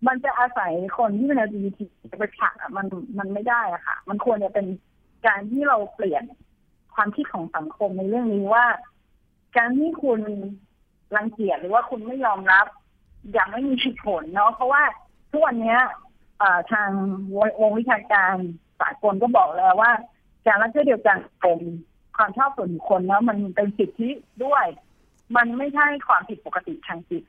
[0.08, 1.80] มันจะอาศัยคนที่เป็น LGBT
[2.20, 2.86] ไปผลักอะมัน
[3.18, 4.66] มันไม่ได้อะค่ะ มันควรจะเป็น
[5.28, 6.24] การที่เราเปลี่ยน
[6.96, 8.66] ความคิดของสังคมในเรื่องนี้ว่า
[9.58, 10.22] การที่คุณ
[11.16, 12.68] รังเกียจหรือว่าคุณไม่ยอมรับ
[13.38, 14.84] ย่างไม่มีผลเนาะเพราะว่า
[15.32, 15.78] ทุกวันนี้
[16.72, 16.90] ทาง
[17.62, 18.36] วงวิชาการ
[18.80, 19.92] สากลก็บอกแล้วว่า
[20.48, 21.60] การรักเพศเดียวกันเป็น
[22.18, 24.10] ความชอบส่วนบุคคลแล้วมันเป็นสิทธิ
[24.46, 24.66] ด้วย
[25.36, 27.24] มันไม่ใช่ความผิดปกติทางจิต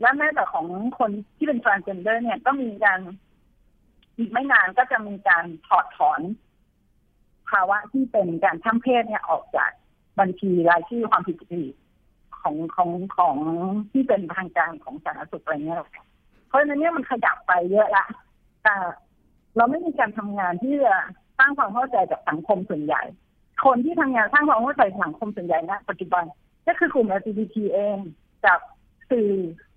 [0.00, 0.66] และแม้แต่ของ
[0.98, 3.00] คนที่เป็น transgender เนี่ยก็มีการ
[4.16, 6.20] อีกไม่นานก็จะมีการถอดถอน
[7.50, 9.70] ภาวะที่เป็นการข้ามเพศเนี่ยออกจาก
[10.20, 11.64] บัญชีรายชื่อความผิดปกติ
[12.40, 13.36] ของของของ
[13.92, 15.78] ที่เป็นทางการของสาธารณสุขอะไรเงี้ย
[16.50, 18.06] เพราะฉะนั้นเนี่ยมันขยับไปเยอะละ
[18.64, 18.74] แต่
[19.56, 20.94] เราไม่มีการทำงานที่จะ
[21.38, 23.02] สร้างความเข้าใจกับสังคมส่วนใหญ่
[23.64, 26.24] คนที่ทำงานสร้างความเข้าใจสังคมส่วนใหญ่นะปัจจุบัน
[26.66, 27.98] ก็คือกลุ่ม LGBT เอง
[28.46, 28.60] กับ
[29.10, 29.30] สื่อ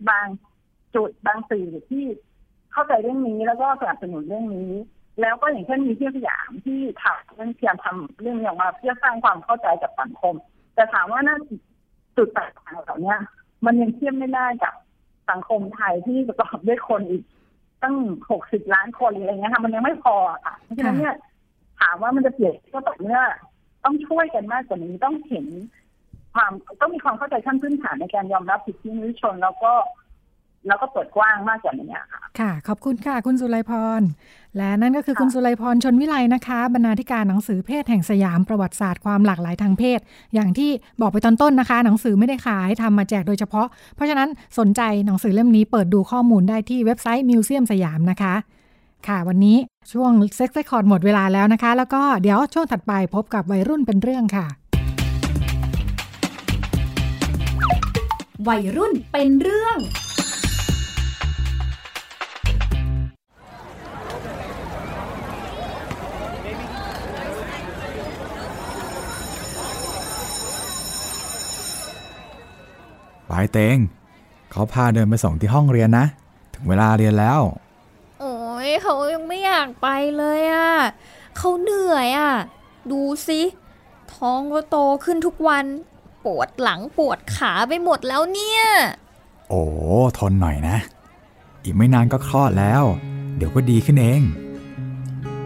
[0.09, 0.27] บาง
[0.95, 2.05] จุดบางสื่อที่
[2.73, 4.71] เข้าใจเรื่องนี้แล้วก็สนับสนุนเรื่องนี้
[5.21, 10.35] แล้วก็อย่างเช่นมีเที่ยวสยามที่ถามเรื่องพยายามทำเรื่องนี้ออกมาเพื่อสร้างความเข้าใจกับสังคม
[10.75, 11.37] แต่ถามว่าน่า
[12.17, 13.15] จุดต่างๆเหล่านี้
[13.65, 14.73] มันยังเทียบไม่ได้กับ
[15.29, 17.23] สังคมไทยที่ประกอบด้วยคนอีก
[17.83, 17.95] ตั้ง
[18.31, 20.15] หกสิบล้านคนอะไรเงี้ยค่ะมันยังไม่พอ
[20.45, 21.15] ค่ะเพราะฉะนั้นเนี่ย
[21.79, 23.19] ถามว่ามันจะเปลี่ยนก็ต่อเมื่อ
[23.83, 25.45] ต้องช่วยกันมากกว่านี้ต้องเห็น
[26.33, 26.51] ความ
[26.81, 29.73] ต้องมีความเข้าใจขั้นพื้นฐานในการยอมรับสิทธิมนุษยชน แล้วก็
[30.67, 34.01] แล้วก็เปิดกว้างมากกว่านี้ค่ะ ค่ะ ขอบคุณค่ะ คุณสุไลพร
[34.57, 39.99] และนั่นก็คือคุณสุไลพรชลวิไลนะคะ บรรณาธิการหนังสือเพศแห่งสยามประวัติศาสตร์ความหลากหลายทางเพศ
[40.33, 48.33] อย่างที่บอกไปตอนต้นนะคะ หนังสือไม่ได้ขายทำมาแจกโดยเฉพาะ เพราะฉะนั้นสนใจหนังสือเล่มนี้เปิดดูข้อมูลได้ที่เว็บไซต์มิวเซียมสยามนะคะ
[49.07, 49.57] ค่ะ วันนี้
[49.93, 54.47] ช่วง Sex Code หมดเวลาแล้วนะคะ แล้วก็เดี๋ยวช่วงถัดไปพบกับวัยรุ่นเป็นเรื่องค่ะ
[58.47, 59.77] วัยรุ่นเป็นเรื่อง
[73.33, 73.77] ปายเตง
[74.51, 76.05] เขาพาเดินไปส่งที่ห้องเรียนนะ
[76.53, 77.39] ถึงเวลาเรียนแล้ว
[78.19, 78.35] โอ้
[78.67, 80.73] ยเขายังไม่อยากไปเลยอะ่ะ
[81.37, 82.33] เขาเหนื่อยอะ่ะ
[82.91, 83.41] ดูสิ
[84.13, 85.65] ท้องก็โตขึ้นทุกวัน
[86.25, 88.63] ปวดหลังปวดขาไปหมดแล้วเนี่ย
[89.49, 89.63] โอ้
[90.17, 90.77] ทนหน่อยนะ
[91.63, 92.83] อีกไม่นานก็คลอดแล้ว
[93.37, 94.21] เดี๋ยวก็ดีขึ้นเอง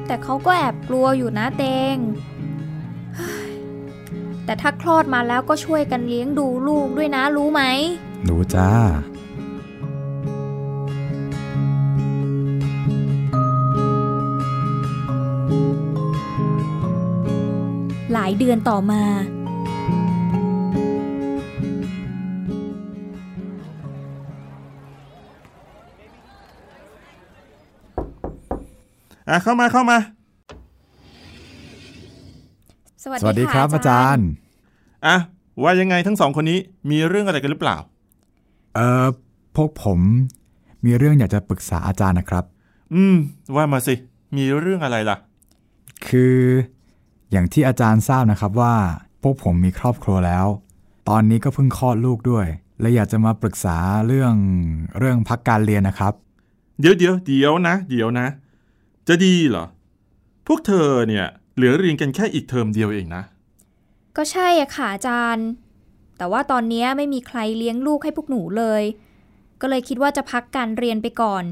[0.07, 1.63] แต่เขาก็แอบกลัวอยู่นะเต
[1.93, 1.95] ง
[4.47, 7.61] แต่ถ้าคลอดมาแล้วก็ช่วยกันเลี้ยงดูลูกด้วยนะรู้ไหม
[8.29, 8.71] รู้จ้า
[18.13, 19.03] หลายเดือนต่อมา
[29.29, 29.97] อะเข้ามาเข้ามา
[33.08, 34.28] สวัสสวัสดีดีครับอาจารย์
[35.05, 35.18] อะ
[35.64, 36.60] ว่ายังไงทั้งสองคนนี้
[36.91, 37.78] มีเรื่องอะไรกันหรือเปล่า
[38.76, 39.08] เออ
[39.55, 39.99] พวกผม
[40.86, 42.43] มีเรื่องอยากจะปรึกษาอาจารย์นะครับ
[42.93, 43.16] อืม
[43.55, 43.95] ว่ามาสิ
[44.38, 45.18] มีเรื่องอะไรล่ะ
[46.08, 46.38] คือ
[47.32, 48.76] อย่างที่อาจารย์ทราบนะครับว่า
[49.22, 50.45] พวกผมมีครอบครัวแล้ว
[51.10, 52.45] ตอนนี้ก็เพิ่งคลอดลูกด้วย
[52.80, 53.78] เลยอยากจะมาปรึกษา
[54.08, 54.34] เรื่อง
[54.97, 56.14] เรื่องพักการเรียนนะครับ
[56.80, 58.28] เดี๋ยวเดี๋ยวเดี๋ยวนะ เดี๋ยวนะ
[59.08, 59.66] จะดีเหรอ
[60.47, 61.28] พวกเธอเนี่ย
[61.58, 63.24] เหลือเรียนกันแค่อีกเทอมเดียวเองนะ
[64.18, 65.47] ก็ใช่อะค่ะอาจารย์
[66.18, 68.84] แต่ว่าตอนนี้ไม่มีใครเลี้ยงลูกให้พวกหนูเลย
[69.62, 71.43] ก็เลยคิดว่าจะพักการเรียนไปก่อน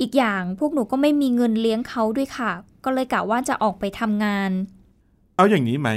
[0.00, 2.52] อีกอย่างพวกหนูก็ไม่มีเงินเลี้ยงเขาด้วยค่ะ
[2.84, 4.50] ก็เลยกะว่าจะออกไปทำงาน
[5.36, 5.88] เอาอย่างนี้ไหม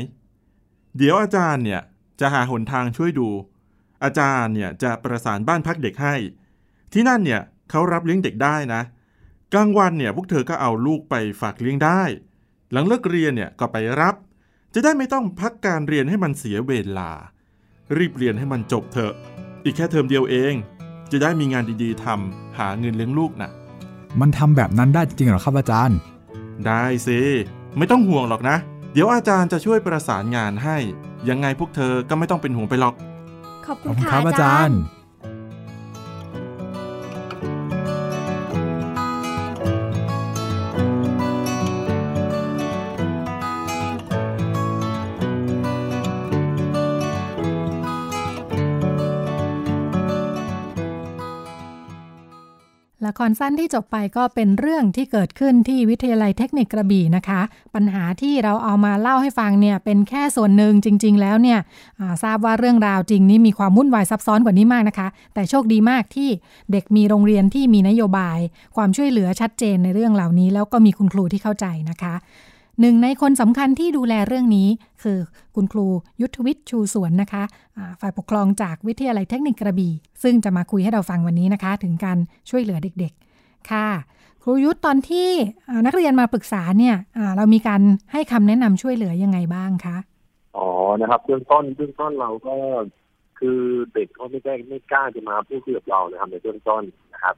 [0.98, 1.82] เดี๋ยวอาจารย์เนี่ย
[2.20, 3.30] จะหาหนทางช่วยดู
[4.04, 6.16] อาจารย์เนี่ยจะประสานบ้านพักเด็กให้
[6.94, 8.82] ที่นั่นเนี่ยเขารับเลี้ยงเด็กได้นะ
[9.54, 12.02] กลางวันเนี่ยพวกเธอก็เอาลูกไปฝากเลี้ยงได้
[12.72, 14.16] หลังเลิกเรียนเนี่ยก็ไปรับ
[14.74, 17.12] จะได้ไม่ต้องพักการเรียนให้มันเสียเวลา
[17.98, 19.14] รีบเรียนให้มันจบเถอะ
[19.64, 20.54] อีกแค่เทอมเดียวเอง
[21.12, 23.50] จะได้มีงานดีๆทำหาเงินเลี้ยงลูกนะ
[24.20, 25.98] มันทำแบบนั้นได้จริงเหรอครับอาจารย์
[26.66, 27.20] ได้สิ
[27.78, 28.58] ไม่ต้องห่วงหรอกนะ
[28.94, 30.78] เดี๋ยวอาจารย์จะช่วยประสานงานให้
[31.30, 32.96] ยังไงพวกเธอก็ไม่ต้องเป็นห่วงไปหรอก
[33.66, 34.80] ขอบขคุอบณคุณค่ะครับอาจารย์
[53.30, 57.42] รสั้นที่จบไปก็เป็นเรื่องที่เกิดขึ้นที่วิทยาลัยเทคนิคกระบี่นะคะ
[57.76, 61.60] ปัญหาที่เราเอามาเล่าให้ฟังเนี่ยเป็นแค่ส่วนหนึ่งจริง ๆ แล้วเนี่ย
[62.24, 66.30] ทราบว่าเรื่องราวจริงนี้มีความวุ่นวายซับซ้อนกว่านี้มากนะคะ แต่โชคดีมากที่
[66.72, 68.40] เด็กมีโรงเรียนที่มีนโยบาย
[68.76, 72.16] ความช่วยเหลือชัดเจนในเรื่องเหล่านี้ แล้วก็มีคุณครูที่เข้าใจนะคะ
[72.82, 74.68] หนึ่งในคนสำคัญที่ดูแลเรื่องนี้
[75.04, 75.20] คือ
[75.56, 75.88] คุณครู
[76.22, 82.18] ยุทธวิทย์ชูสวนนะคะะฝ่ายปกครองจากวิทยาลัยเทคนิคกระบี่ ซึ่งจะมาคุยให้เราฟังวันนี้นะคะ ถึงการ
[82.50, 83.88] ช่วยเหลือเด็กๆ ค่ะ
[84.44, 85.30] ครูยุทธตอนที่
[85.86, 86.96] นักเรียนมาปรึกษาเนี่ย
[87.38, 89.98] เรามีการให้คำแนะนำช่วยเหลือยังไงบ้างคะ
[90.58, 90.68] อ๋อ
[91.02, 92.56] นะครับเบื้องต้นเบื้องต้นเราก็
[93.40, 93.60] คือ
[93.94, 97.36] เด็กเขาไม่ได้ไม่กล้าจะมาพูดคุยกับเรานะครับในเบื้องต้นนะครับ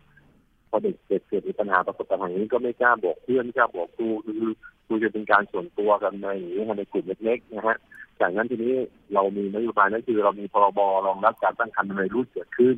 [0.72, 4.44] พอเด็กเกิดเกิดมีปัญหาประสบปัญหานี้ก็ไม่กล้าบอกเพื่อนไม่กล้าบอกครูคือ
[4.88, 7.78] คุยจะเป็นการส่วนตัวกันในอย่างนี้ในกลุ่มเล็กๆนะฮะ
[8.22, 8.74] จากนั้นทีนี้
[9.14, 12.78] เรามีนโยบายนั่นคือเรามีพรบรองรับการตั้งครรภ์ในรุ่นเกิดขึ้น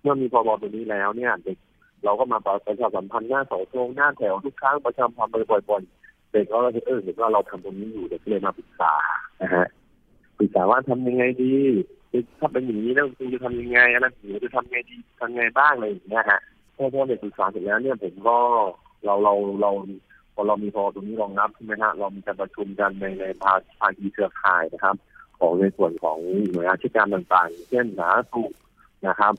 [0.00, 1.58] เมื่อมีพรบตัวนี้แล้วเนี่ยเด็ก
[2.04, 8.94] เราก็มาประชาสัมพันธ์หน้าเสาโรงหน้าแถวทุกครั้งประชาสัมพันธ์บ่อยๆเด็กก็เออเห็นว่าเราทำตรงนี้อยู่เด็กเลยมาปรึกษา
[9.42, 9.66] นะฮะ
[10.38, 11.54] ปรึกษาว่าทำยังไงดี
[12.38, 16.40] ถ้าเป็นอย่างนี้แล้วคุณจะทำยังไงอะไรหนูจะทำไงดีทำไงบ้างอะไรอย่างเงี้ยฮะ
[16.76, 18.38] พอพอเด็กศึกษาเสร็จแล้วเนี่ยผมก็
[19.04, 19.70] เราเราเรา
[20.34, 24.96] พอเรามีพอตรงนี้รองรับใช่ไหมฮะเรามีการประชุมกันในในภาภาคีเครือข่ายนะครับ
[25.38, 26.18] ของในส่วนของ
[26.50, 28.52] หน่วยงานราชการต่างๆ เช่นสาธารณสุข
[29.08, 29.34] นะครับ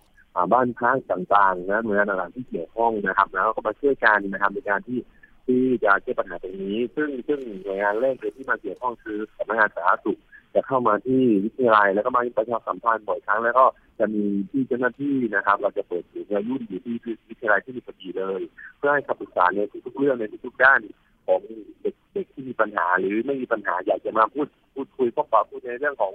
[0.54, 5.00] บ้านพักต่างๆนะหน่วยงานต่างๆที่เกี่ยวข้องนะครับแล้วก็มาช่วยกันนะครับในการที่
[5.46, 10.20] ที่จะแก้ปัญหาตรงนี้ ซึ่งซึ่งหน่วยงานแรกเลยที่มาเกี่ยวข้องคือสำนักงานสาธารณสุข
[10.58, 13.66] จะเข้ามาที่วิทยาลัยแล้วก็มาประชาสัมพันธ์บ่อยครั้งแล้วก็
[13.99, 16.95] จะมีที่เจ้าหน้าที่นะครับ เราจะเปิดศูนย์ยุ่นอยู่ที่
[17.30, 18.41] วิทยาลัยที่มีพอดีเลย
[18.78, 20.80] เพื่อให้คำปรึกษาในทุกๆเรื่องในทุกๆด้าน
[21.28, 21.41] ของ
[21.82, 26.14] เด็กๆที่มีปัญหาหรือไม่มีปัญหาอยากจะมาพูดพูดคุยพบปะพูดในเรื่องของ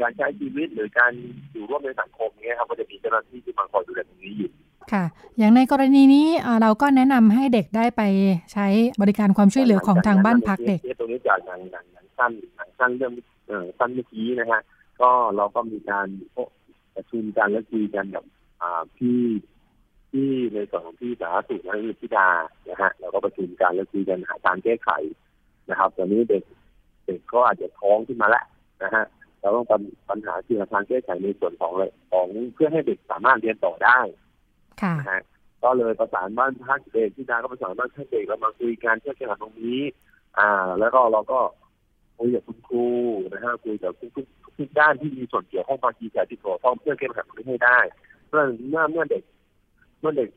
[0.00, 1.12] การใช้ชีวิตหรือการ
[1.52, 4.50] อยู่ร่วมในสังคมเนี้ยครับก็จะมีเจ้าหน้าที่ที่มาคอยดูแลตรงนี้อยู่
[4.92, 5.04] ค่ะ
[5.38, 6.26] อย่างในกรณีนี้
[6.62, 8.02] เราก็แนะนำให้เด็กได้ไป
[8.52, 8.66] ใช้
[9.00, 13.12] บริการความช่วยเหลือของทางบ้านพักเด็กตรงนี้จากหนังหนังหนังสั้นหนังสั้นเรื่อง
[13.78, 14.60] สั้นเมื่อกี้นะฮะ
[15.00, 16.08] ก็เราก็มีการ
[16.94, 18.24] ประชุมกันและคุยกันกับ
[18.96, 19.20] พี่
[20.10, 22.28] ที่ในส่วนของที่สาธารณสุขและพิดา
[22.70, 24.90] นะฮะเราก็ประชุมกันแล้วคุยกันหาทางแก้ไข
[25.70, 26.42] นะครับ ตอนนี้เด็ก
[27.06, 28.44] เด็กก็อาจจะท้องขึ้นมาแล้ว
[28.82, 29.04] นะฮะ
[29.40, 29.66] เราต้อง
[30.10, 34.29] ปัญหาที่หาทางแก้ไขในส่วนของเลยของเพื่อให้เด็กสามารถเรียนต่อได้ค่ะ
[34.98, 35.22] นะฮะ
[35.62, 39.80] ก็เลยประสานบ้านพักเด็กที่ดาก็ประสานบ้านพักเด็กเรามาคุยกันเพื่อแก้ไขตรงนี้
[40.38, 41.40] อ่า แล้วก็เราก็
[42.18, 42.86] คุยกับคุณครู
[43.32, 44.26] นะฮะคุยกับทุก
[44.56, 47.78] ทุกด้านที่มีส่วนเกี่ยวข้องบางทีแต่ที่ตัวต้องเพื่อแก้ปัญหาตรงนี้ให้ได้
[48.28, 49.22] เมื่อเมื่อเมื่อเด็ก
[50.00, 50.30] เมื่อเด็ก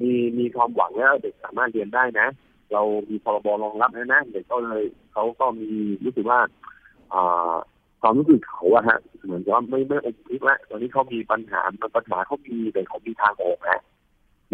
[0.00, 2.28] มีมีความหวังแล้วเด็กสามารถเรียนได้นะ
[2.72, 4.82] เรามีพรบรองรับแล้วนะเด็กก็เลย
[5.12, 5.70] เขาก็มี
[6.04, 6.40] รู้สึกว่า
[8.00, 11.60] ความรู้สึกเขาอะฮะเหมือนว่าไม่ไม่อมคิดล้วตอนนี้เขามีปัญหา
[11.96, 13.80] ปัญหาเขามีแต่เขามีทางออกแล้ว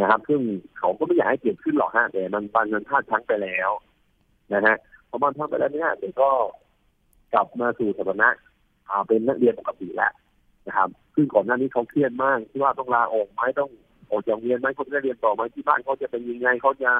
[0.00, 0.40] นะครับ ซึ่ง
[0.78, 3.70] เขาก็ไม่อยากให้เกิดขึ้นหรอกฮะแต่มันปันเงินท่าทั้งไปแล้ว
[4.54, 4.76] นะฮะ
[5.08, 6.30] พอมันทั้งไปแล้วเนี่ยเด็กก็
[7.34, 8.30] กลับมาสู่สถานะ
[9.06, 10.12] เป็นนักเรียนปกติแล้ว
[10.66, 13.70] นะครับ ซึ่งก่อนหน้านี้เขาเครียดมากที่ว่าต้องลาออกไหมต้อง
[14.10, 16.90] ออกจากเรียนไหมเขาจะเรียนต่อไหมที่บ้านเขาจะเป็นยังไงเขาจะ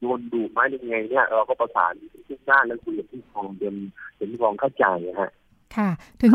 [0.00, 1.92] โดนดูไหมยังไงเนี่ยเราก็ประสาน
[2.28, 3.74] ทุกด้านแล้วคุยกับที่กองเป็น
[4.16, 5.30] เป็นกองเข้าใจนะฮะ
[5.76, 5.90] ค่ะ
[6.22, 6.32] ถึง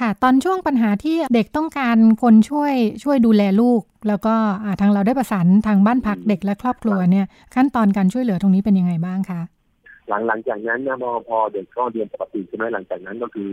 [0.00, 2.74] ค่ะ ตอนช่วงปัญหาที่เด็กต้องการคนช่วย
[3.04, 4.34] ช่วยดูแลลูก แล้วก็
[4.80, 9.40] ทางเราได้ประสานทางบ้านพักเด็กและครอบครัวเนี่ย ขั้นตอนการช่วยเหลือตรงนี้เป็นยังไงบ้างคะ
[10.08, 10.96] หลังหลังจากนั้นเนี่ย
[11.28, 13.50] พอเด็กก็เรียนปกติใช่ไหมหลังจากนั้นก็คือ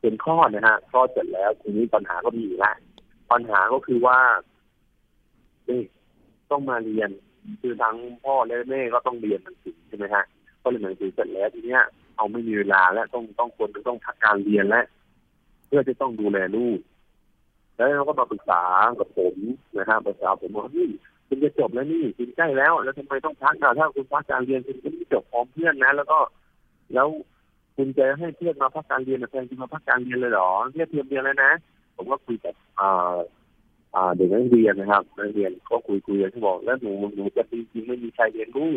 [0.00, 2.76] เป็นข้อนะฮะข้อเสร็จแล้วทีนี้ปัญหาก็มีอยู่แล้ว
[3.32, 4.18] ปัญหาก็คือว่า
[6.50, 7.10] ต้องมาเรียน
[7.60, 10.24] คือทั้งพ่อและแม่ก็ต้องเรียนหนังสือใช่ไหมฮะ
[10.62, 11.82] ก็เรียนหนังสือเสร็จแล้วทีเนี้ย
[12.16, 14.84] เอาไม่มีเวลาแล้วต้องต้องควรจะต้องพักการเรียนแล้ว
[15.66, 16.78] เพื่อจะต้องดูแลลูก
[17.76, 18.62] แล้วเขาก็มาปรึกษา
[19.00, 19.36] กับผม
[19.76, 20.88] นะฮะปรึกษาผมว่านี่
[21.28, 26.18] คุณจะจบแล้วนี่คุณใกล้แล้ว แล้วทำไมต้องพักนะถ้าคุณพักการเรียนคุณก็ไม่จบพร้อมเพื่อนนะ แล้วก็
[26.94, 27.08] แล้ว
[27.76, 31.52] คุณจะให้เพื่อนมาพักการเรียนแทนคุณมาพักการเรียนเลยเหรอเพื่อเทียมเรียนแล้วนะ
[31.96, 38.72] ผมก็คุยกับอ่าเด็กนักเรียนนะครับนักเรียนก็คุยคุยกันที่บอกแล้วหนูหนูจะจริงๆไม่มีใครเรียนรู้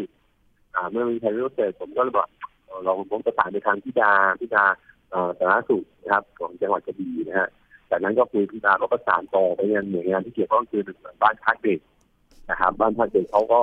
[0.75, 2.27] อ่า เมื่อมีใครรู้เสร็จผมก็เลยบอก
[2.84, 4.11] เราผมประสานไปทางพิดา
[4.41, 4.65] พิดา
[5.11, 7.49] สาธารณสุขนะครับของจังหวัดกระบี่นะฮะ
[7.89, 10.82] จากนั้นก็คุยพิดาก็ประสานต่อไปยังหน่วยงานที่เกี่ยวข้องคือ
[11.21, 11.80] บ้านพักเด็ก
[12.49, 13.61] นะครับ บ้านพักเด็กเขาก็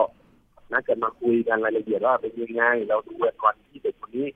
[0.73, 3.13] นัดกันมาคุยกันรายละเอียดว่าเป็นยังไง เราดู
[3.45, 4.27] วันที่เด็กคนนี้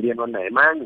[0.00, 0.76] เรียนวันไหนมั่ง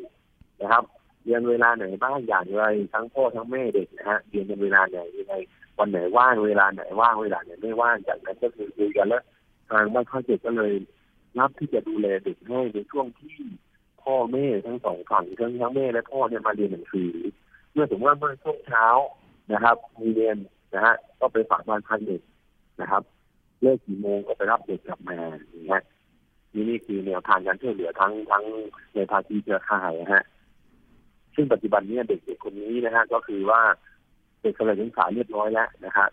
[0.60, 0.84] นะครับ
[1.24, 5.34] เรียนเวลาไหนบ้างอย่างไรทั้งพ่อทั้งแม่เด็กนะฮะเรียนกันเวลาไหนยังไง
[5.78, 9.22] วันไหนว่างเวลาไหนว่างเวลาไหนไม่ว่างจากนั้นก็คือคุยกันแล้ว
[9.70, 10.72] ทางบ้านข้าเด็กก็เลย
[11.38, 13.34] รับที่จะดูแลเด็กให้ในช่วงที่
[14.02, 17.12] พ่อแม่ทั้งสองฝั่งทั้งทั้งแม่และพ่อเนี่ยมาเรียนหนังสือ
[17.72, 18.86] เมื่อถึงว่าเมื่อช่วงเช้า
[19.52, 20.36] นะครับ มีเรียน
[20.74, 22.22] นะฮะก็ไปฝากบ้านพักเด็ก
[22.80, 23.02] นะครับ
[23.62, 25.82] เลิกกี่โมงก็ไปรับเด็กกลับมาอย่างเงี้ย
[26.52, 28.44] นี่นี่คือแนวทางการช่วยเหลือทั้งทั้ง
[28.94, 30.24] ในภาคีเครือข่ายนะฮะ
[31.34, 33.60] ซึ่งปัจจุบันนี้เด็กๆคนนี้นะฮะก็คือว่า
[34.40, 36.08] เด็กกำลังศึกษาเรียบร้อยแล้วนะฮะ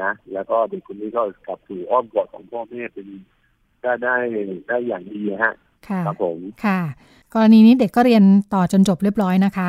[0.00, 3.06] นะ แล้วก็เด็กคนนี้ก็กลับสู่อ้อมกอดของพ่อแม่เป็น
[3.82, 4.16] ได้ได้
[4.68, 5.54] ได้อย่างดีฮะ
[5.88, 6.80] ค่ะครับผมค่ะ
[7.34, 8.22] กรณีนี้เด็กก็เรียน
[8.54, 9.68] ต่อจนจบเรียบร้อยนะคะ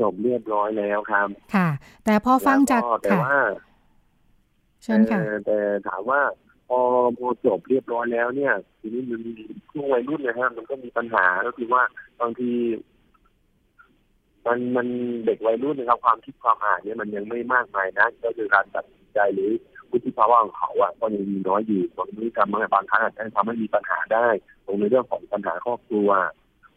[0.00, 1.68] จบเรียบร้อยแล้วครับ ค่ะ
[2.04, 3.38] แต่พอฟังจากแล้วแต่ค่ะว่า
[4.82, 5.58] เชิญค่ะแต่แต่
[5.88, 6.20] ถามว่า
[6.68, 6.78] พอ
[7.18, 9.34] พอจบเรียบร้อยแล้วเนี่ย ทีนี้มันมี
[9.70, 11.82] ช่วงวัยรุ่นนะฮะมันก็มีปัญหาก็คือว่า
[12.20, 12.50] บางที
[14.46, 14.86] มันมัน
[15.26, 19.52] เด็กวัยรุ่นนะครับความคิดความอ่านเนี่ยมันยังไม่มากมายนะก็คือการตัดสินใจหรือ
[19.92, 24.26] วุฒิภาวะของเขาอะก็ยังมีน้อยอยู่บางทีทำบางครั้งอาจจะทำให้มีปัญหาได้
[24.66, 26.08] ตรงในเรื่องของปัญหาครอบครัว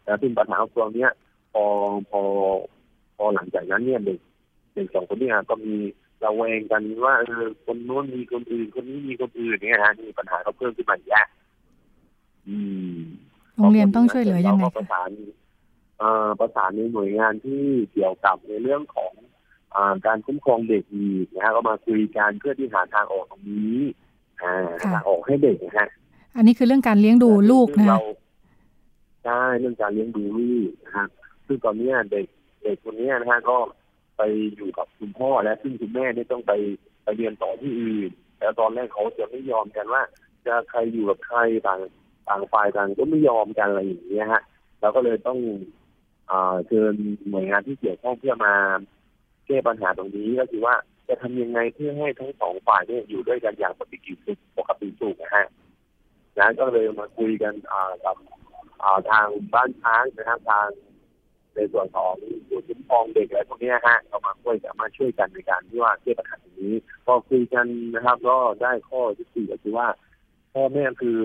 [0.04, 1.12] แล้วซึ่งปัญหาครอบครัวเนี้ย
[1.52, 1.64] พอ
[2.10, 2.20] พอ
[3.16, 4.18] พอหลังจากนั้นเนี่ยเด็ก
[4.74, 5.74] เด็กสองคนเนี้ก็มี
[6.24, 11.26] ระแวงกันว่าเออคนโน้นมีคนอื่นคนนี้มีคนอื่นเนี่ยฮะมีปัญหาก็เพิ่มขึ้นมาอีกแล้ว
[12.48, 12.58] อื
[12.94, 12.96] ม
[13.56, 15.10] โรงเรียนต้องช่วยเหลือยังไงราก็ประคะสาน
[15.98, 17.62] เอ่อประสานในหน่วยงานที่
[17.92, 19.25] เกี่ยวกับในเรื่องของอา
[20.06, 23.78] การคุ้มครองเด็กอีกนะฮะก็มาคุยกันเพื่อที่หาทางออกตรงนี้
[24.42, 25.88] อ่าหาทางออกให้เด็กนะฮะ
[26.36, 28.00] อันนี้คือเรื่องการเลี้ยงดูลูกซึ่งนะเรา
[29.24, 31.08] ใช่เรื่องการเลี้ยงดูลูกนะครับ
[31.46, 32.26] ซึ่งตอนเนี้ยเด็ก
[32.62, 33.58] เด็กคนเนี้ยนะฮะก็
[34.16, 34.22] ไป
[34.56, 36.52] อยู่กับคุณพ่อและซึ่งคุณแม่เนี่ยต้องไป
[37.04, 40.02] ไปเรียนต่อที่อื่นแล้วตอนแรกเขาจะไม่ยอมกันว่า
[40.46, 41.80] จะใครอยู่กับใครต่าง
[42.28, 44.42] ต่างฝ่ายต่างก็ไม่ยอมกันอะไรอย่างเงี้ยฮะ
[44.80, 45.38] เราก็เลยต้อง
[46.30, 46.94] อ่าเชิญ
[47.28, 48.54] หน่วยงานที่เกี่ยวข้องเพื่อมา
[49.46, 50.74] แก้ปัญหาตรงนี้ก็คือว่า
[51.08, 55.46] จะทำยังไงเพื่อให้ทั้งสองฝ่ายเนี่ยอยู่ด้วยกันอย่างปกติสุขปกติสุขนะฮะ
[56.38, 58.16] นะก็เลยมาคุยกันอ่ากับ
[58.82, 60.68] อ่าทางบ้านช้างนะครับทาง
[61.54, 62.14] ในส่วนของ
[62.48, 66.74] ศูนย์คุ้มครองเด็กอะไรพวกเนี้ยฮะเรามาช่วยสามาช่วยกันในการที่ว่าแก้ปัญหาตรงนี้
[67.04, 69.88] พอคุยกันนะครับ ก็ได้ข้อยุติก็คือว่า
[70.52, 71.18] พ่อแม่คือ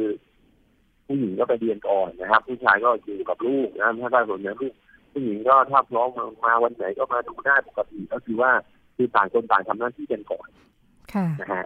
[1.06, 4.74] ผู้หญิงก็ไปเรียนก่อนนะครับ ผู้ชายก็อยู่กับลูกนะถ้าได้ผลเนี่ยลูก
[5.12, 8.52] ผู้หญิงก็ถ้าพร้อมมามาวันไหนก็มาดูได้ปกติก็คือว่า
[8.96, 10.48] คือต่างคนต่างทำหน้าที่กันก่อน
[11.14, 11.66] ค่ะนะฮะ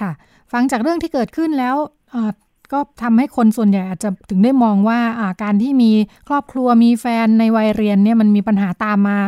[0.00, 0.10] ค่ะ
[0.52, 1.76] ฟังจากเรื่องที่เกิดขึ้นแล้ว
[2.14, 2.32] อ่า
[2.72, 5.90] ก็ทำให้คนส่วนใหญ่อาจจะถึงได้มองว่าอ่าการที่มี
[6.28, 9.18] ครอบครัวมีแฟนในวัยเรียนเนี่ยมันมีปัญหาตามมา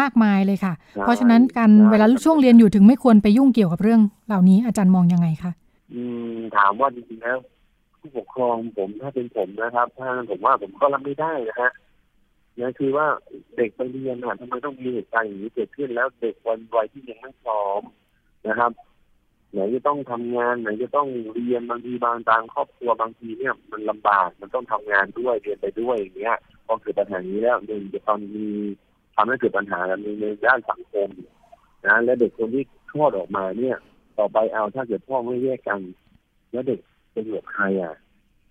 [0.00, 5.52] มากมายเลยค่ะใช่เพราะฉะนั้นการใช่เวลาช่วงเรียนอยู่ถึงไม่ควรไปยุ่งเกี่ยวกับเรื่อง เหล่านี้อาจารย์มองยังไงคะ
[5.94, 6.02] อื
[6.34, 7.38] มถามว่าจริงๆแล้ว
[8.00, 13.06] ผู้ปกครองผมถ้าเป็นผมนะครับ ถ้าผมว่าผมก็รับไม่ได้นะฮะเนี่ยคือว่า
[13.56, 17.82] เด็กไปเรียนอะทำไมต้องมีเหตุการณ์อย่างนี้เกิดขึ้นแล้วเด็กวันวัยที่ยังไม่พร้อม
[18.48, 18.72] นะครับ
[19.52, 28.48] ไหนจะต้องทำงานไหนจะต้องเรียนบางทีบางทางครอบครัวบางทีเนี่ย มันลำบากมันต้องทำงานด้วยเรียนไปด้วยอย่างเงี้ยพอเกิดปัญหานี้แล้วหนึ่งจะต้องมี
[29.16, 31.08] ทำให้เกิดปัญหาในในด้านสังคม
[31.86, 33.76] นะและเด็กคนที่คลอดออกมาเนี่ย
[34.18, 35.80] ต่อไปเอาถ้าเกิดพ่อไม่แยกกัน
[36.52, 36.80] แล้วเด็ก
[37.14, 37.94] จะอยู่กับใครอะ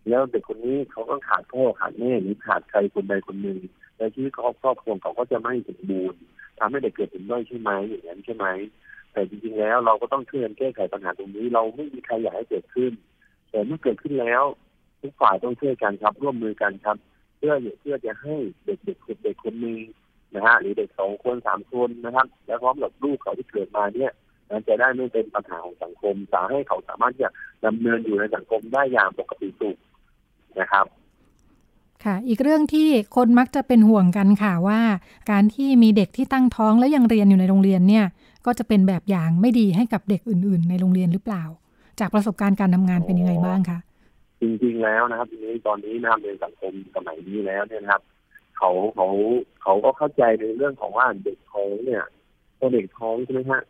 [0.09, 3.57] แล้วเด็กคนนี้เขาก็ขาดพ่อขาดแม่หรือขาดใครคนใดคนหนึ่ง
[4.03, 6.19] ในชีวิตของครอบครัวเขาก็จะไม่สมบูรณ์
[6.59, 8.45] ทำให้เด็กเกิดเป็นด้อยใช่ไหมอย่างนั้นใช่ไหม
[9.11, 12.91] แต่จริงๆแล้วเราก็ต้องช่วยกันแก้ไขปัญหาตรงนี้ เราไม่มีใครอยากให้เกิดขึ้น
[13.51, 14.43] แต่เมื่อเกิดขึ้นแล้ว
[15.01, 16.97] ทุกฝ่ายต้องช่วยกันครับร่วมมือกันครับ
[17.37, 18.35] เพื่อเพื่อจะให้
[18.65, 19.79] เด็กเด็กเด็กคนนึง
[20.35, 24.11] นะฮะหรือเด็กสองคนสามคนนะครับ แล้วพร้อมกับลูกเขาที่เกิดมาเนี่ย
[24.59, 27.31] นจะได้ไม่เป็นปัญหาของสังคมสาให้เขาสามารถที่จะ
[27.65, 29.77] ดำเนินอยู่ในสังคมได้อย่างปกติสุข
[30.59, 30.85] นะครับ
[32.05, 34.79] ค่ะ อีกเรื่องที่คนมักจะเป็นห่วงกันค่ะว่า
[35.31, 38.05] การที่มีเด็กที่ตั้งท้องแล้วยังเรียนอยู่ในโรงเรียนเนี่ย
[38.45, 41.43] ก็จะเป็นแบบอย่างไม่ดีให้กับเด็กอื่น ๆ ในโรงเรียนหรือเปล่า
[41.99, 43.79] จากประสบการณ์การทำงานเป็นยังไงบ้างคะ
[44.41, 48.01] จริงๆแล้วนะครับทีนี้ตอนนี้นะครับในสังคมสมัยนี้แล้วเนี่ยนะครับ
[48.57, 49.07] เขาเขา
[49.61, 52.03] เขาก็เข้าใจในเรื่องของว่าเด็กท้องเนี่ย
[52.57, 53.61] พอเด็กท้องใช่ไหมฮะ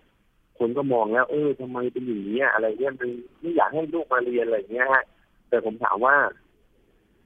[0.57, 3.09] คนก็มองแล้ว เออทำไมเป็นอย่างนี้อะไรเนี่ยมัน
[3.41, 5.03] ไม่อยากให้ลูกมาเรียนอะไรเงี้ยฮะ
[5.49, 6.15] แต่ผมถามว่า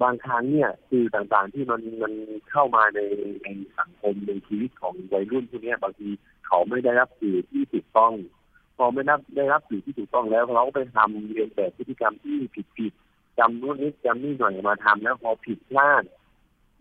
[0.01, 2.13] บางครั้งเนี่ยคือต่างๆที่มันมัน
[2.51, 2.99] เข้ามาใน
[3.43, 3.47] ใน
[3.79, 6.09] สังคมในชีวิตของวัยรุ่นพวกเนี้ยบางที
[6.47, 8.13] เขาไม่ได้รับสื่อที่ถูกต้อง
[8.77, 12.37] พอไม่ได้ได้รับสื่อที่ถูกต้องแล้วเขาก็ไปทำเรียนแบบพฤติกรรมที่
[12.77, 16.03] ผิดๆจำนู่นนิดจำนี่หน่อยมาทำแล้วพอผิดพลาด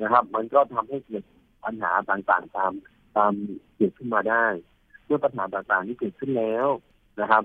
[0.02, 1.24] นะครับ มันก็ทำให้เกิด
[1.64, 2.72] ปัญหาต่างๆตาม
[3.16, 3.32] ตาม
[3.76, 4.44] เกิดขึ้นมาได้
[5.04, 6.68] เมื่อปัญหาต่างๆที่เกิดขึ้นแล้ว
[7.20, 7.42] นะครับ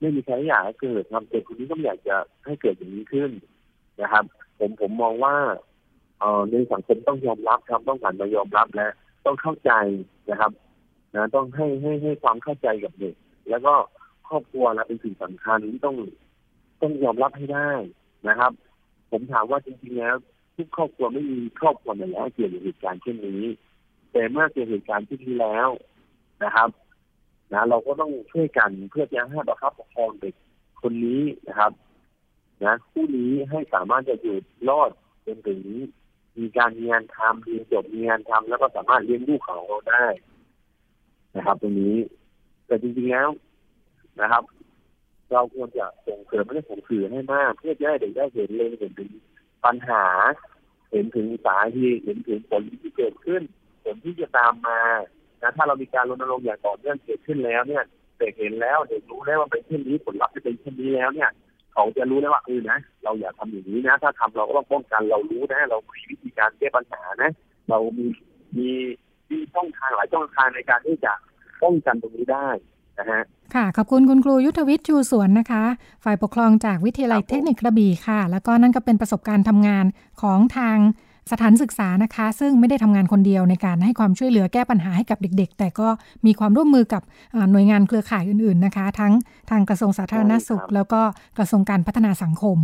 [0.00, 3.30] ไม่มีใครอยากให้เกิดครับเด็กคนนี้ก็ไม่อยากจะให้เกิดอย่างนี้ขึ้น
[4.02, 4.24] นะครับ
[4.60, 5.34] ผมผมมองว่า
[6.20, 8.88] เอ่อในสังคมต้องยอมรับครับต้องหันมายอมรับและ
[9.26, 9.72] ต้องเข้าใจ
[10.30, 10.52] นะครับ
[11.14, 13.14] นะต้องให้ให้ให้ความเข้าใจกับเด็ก
[13.50, 13.74] แล้วก็
[14.28, 15.96] ครอบครัวนะเป็นสิ่งสำคัญที่ต้อง
[16.82, 17.70] ต้องยอมรับให้ได้
[18.28, 18.52] นะครับ
[19.10, 20.16] ผมถามว่าจริงๆแล้ว
[20.56, 23.42] ทุกครอบครัวไม่มีครอบครัวไหนแล้วเกิดเหตุการณ์เช่นนี้
[24.12, 25.68] แต่เมื่อเกิดเหตุการณ์ที่นี้แล้ว
[26.44, 26.68] นะครับ
[27.52, 30.34] นะ เราก็ต้องช่วยกันเพื่อจะให้ประคับประคองเด็ก
[30.82, 31.72] คนนี้นะครับ
[32.64, 34.36] นะคู่นี้ให้สามารถจะอยู่
[34.68, 34.90] รอด
[35.26, 35.60] จนถึง
[36.38, 40.06] มีการมีงานทำเรียนจบมีงานทำแล้วก็สามารถเลี้ยงลูกของเราได้
[41.36, 41.96] นะครับ ตรงนี้
[42.66, 43.28] แต่จริงๆแล้ว
[44.20, 44.42] นะครับ
[45.32, 49.10] เราควรจะส่งเสริมไม่ได้ส่งเสริมให้มาก เพื่อจะให้เด็กได้เห็นเลยเห็นถึง
[49.64, 50.04] ปัญหา
[50.90, 53.42] เห็นถึงสาเหตุเห็นถึงผลที่เกิดขึ้น
[53.84, 54.80] ผลที่จะตามมา
[55.42, 57.84] นะถ้าเรามีการรณรงค์อย่างต่อเนื่องเกิดขึ้นแล้วเนี่ย
[58.18, 61.30] เด็กเห็นแล้วเด็กรู้แล้วว่าเป็นเช่นนี้ผลลัพธ์จะเป็นเช่นนี้แล้วเนี่ย
[61.72, 67.30] เขาจะรู้แล้วว่าเออนะ เราอย่าทำอย่างนี้นะ ถ้าทำเราก็ต้องป้องกันเรารู้นะ เรามีวิธีการแก้ปัญหานะ
[67.68, 68.06] เรามี
[68.58, 68.70] มี
[69.30, 71.12] มีช่องทางหลายช่องทางในการที่จะ
[71.62, 72.48] ป้องกันตรงนี้ได้
[72.98, 73.22] นะฮะ
[73.54, 75.64] ค่ะ ขอบคุณคุณครูยุทธวิทย์ชูสวนนะคะ
[76.04, 79.84] ฝ่ายปกครองจากวิทยาลัยเทคนิคกระบี่ค่ะ แล้วก็นั่นก็เป็นประสบการณ์ทำงาน
[80.22, 80.76] ของทาง
[81.32, 85.88] สถานศึกษานะคะ ซึ่งไม่ได้ทำงานคนเดียวในการให้ความช่วยเหลือแก้ปัญหาให้กับเด็ก ๆ แต่ก็
[86.26, 87.02] มีความร่วมมือกับ
[87.52, 89.12] หน่วยงานเครือข่ายอื่นๆนะคะ ทั้ง
[89.50, 91.02] ทางกระทรวงสาธารณสุข แล้วก็
[91.38, 92.58] กระทรวงการพัฒนาสังคม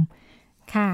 [0.74, 0.90] ค่ะ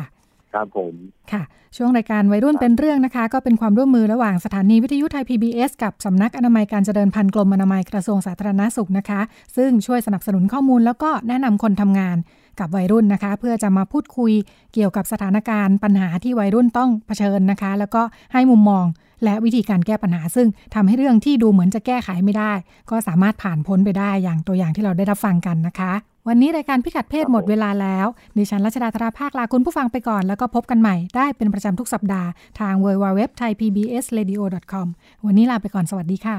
[0.53, 0.95] ครับผม
[1.33, 1.43] ค่ะ
[1.77, 9.20] ช่วงรายการวัยรุ่นเป็นเรื่องนะคะ ก็เป็นความร่วมมือระหว่างสถานีวิทยุไทย PBS กับสำนักอนามัยการเจริญพันธุ์กรมอนามัยกระทรวงสาธารณสุขนะคะ
[9.57, 12.16] ซึ่งช่วยสนับสนุนข้อมูลแล้วก็แนะนำคนทำงาน
[12.61, 14.33] กับวัยรุ่นนะคะ เพื่อจะมาพูดคุย
[14.75, 18.87] เกี่ยวกับสถานการณ์ปัญหาที่วัยรุ่นต้องเผชิญนะคะ แล้วก็ให้มุมมอง
[19.25, 22.53] และวิธีการแก้ปัญหา ซึ่งทำให้เรื่องที่ดูเหมือนจะแก้ไขไม่ได้
[22.91, 25.93] ก็สามารถผ่านพ้นไปได้อย่างตัวอย่างที่เราได้รับฟังกันนะคะ
[26.29, 32.29] วันนี้รายการพิกัดเพศหมดเวลาแล้ว ดิฉันรัชดาธราภาคลาคุณผู้ฟังไปก่อน แล้วก็พบกันใหม่ได้เป็นประจำทุกสัปดาห์
[32.61, 34.87] ทาง www.thaipbsradio.com
[35.27, 36.39] วันนี้ลาไปก่อนสวัสดีค่ะ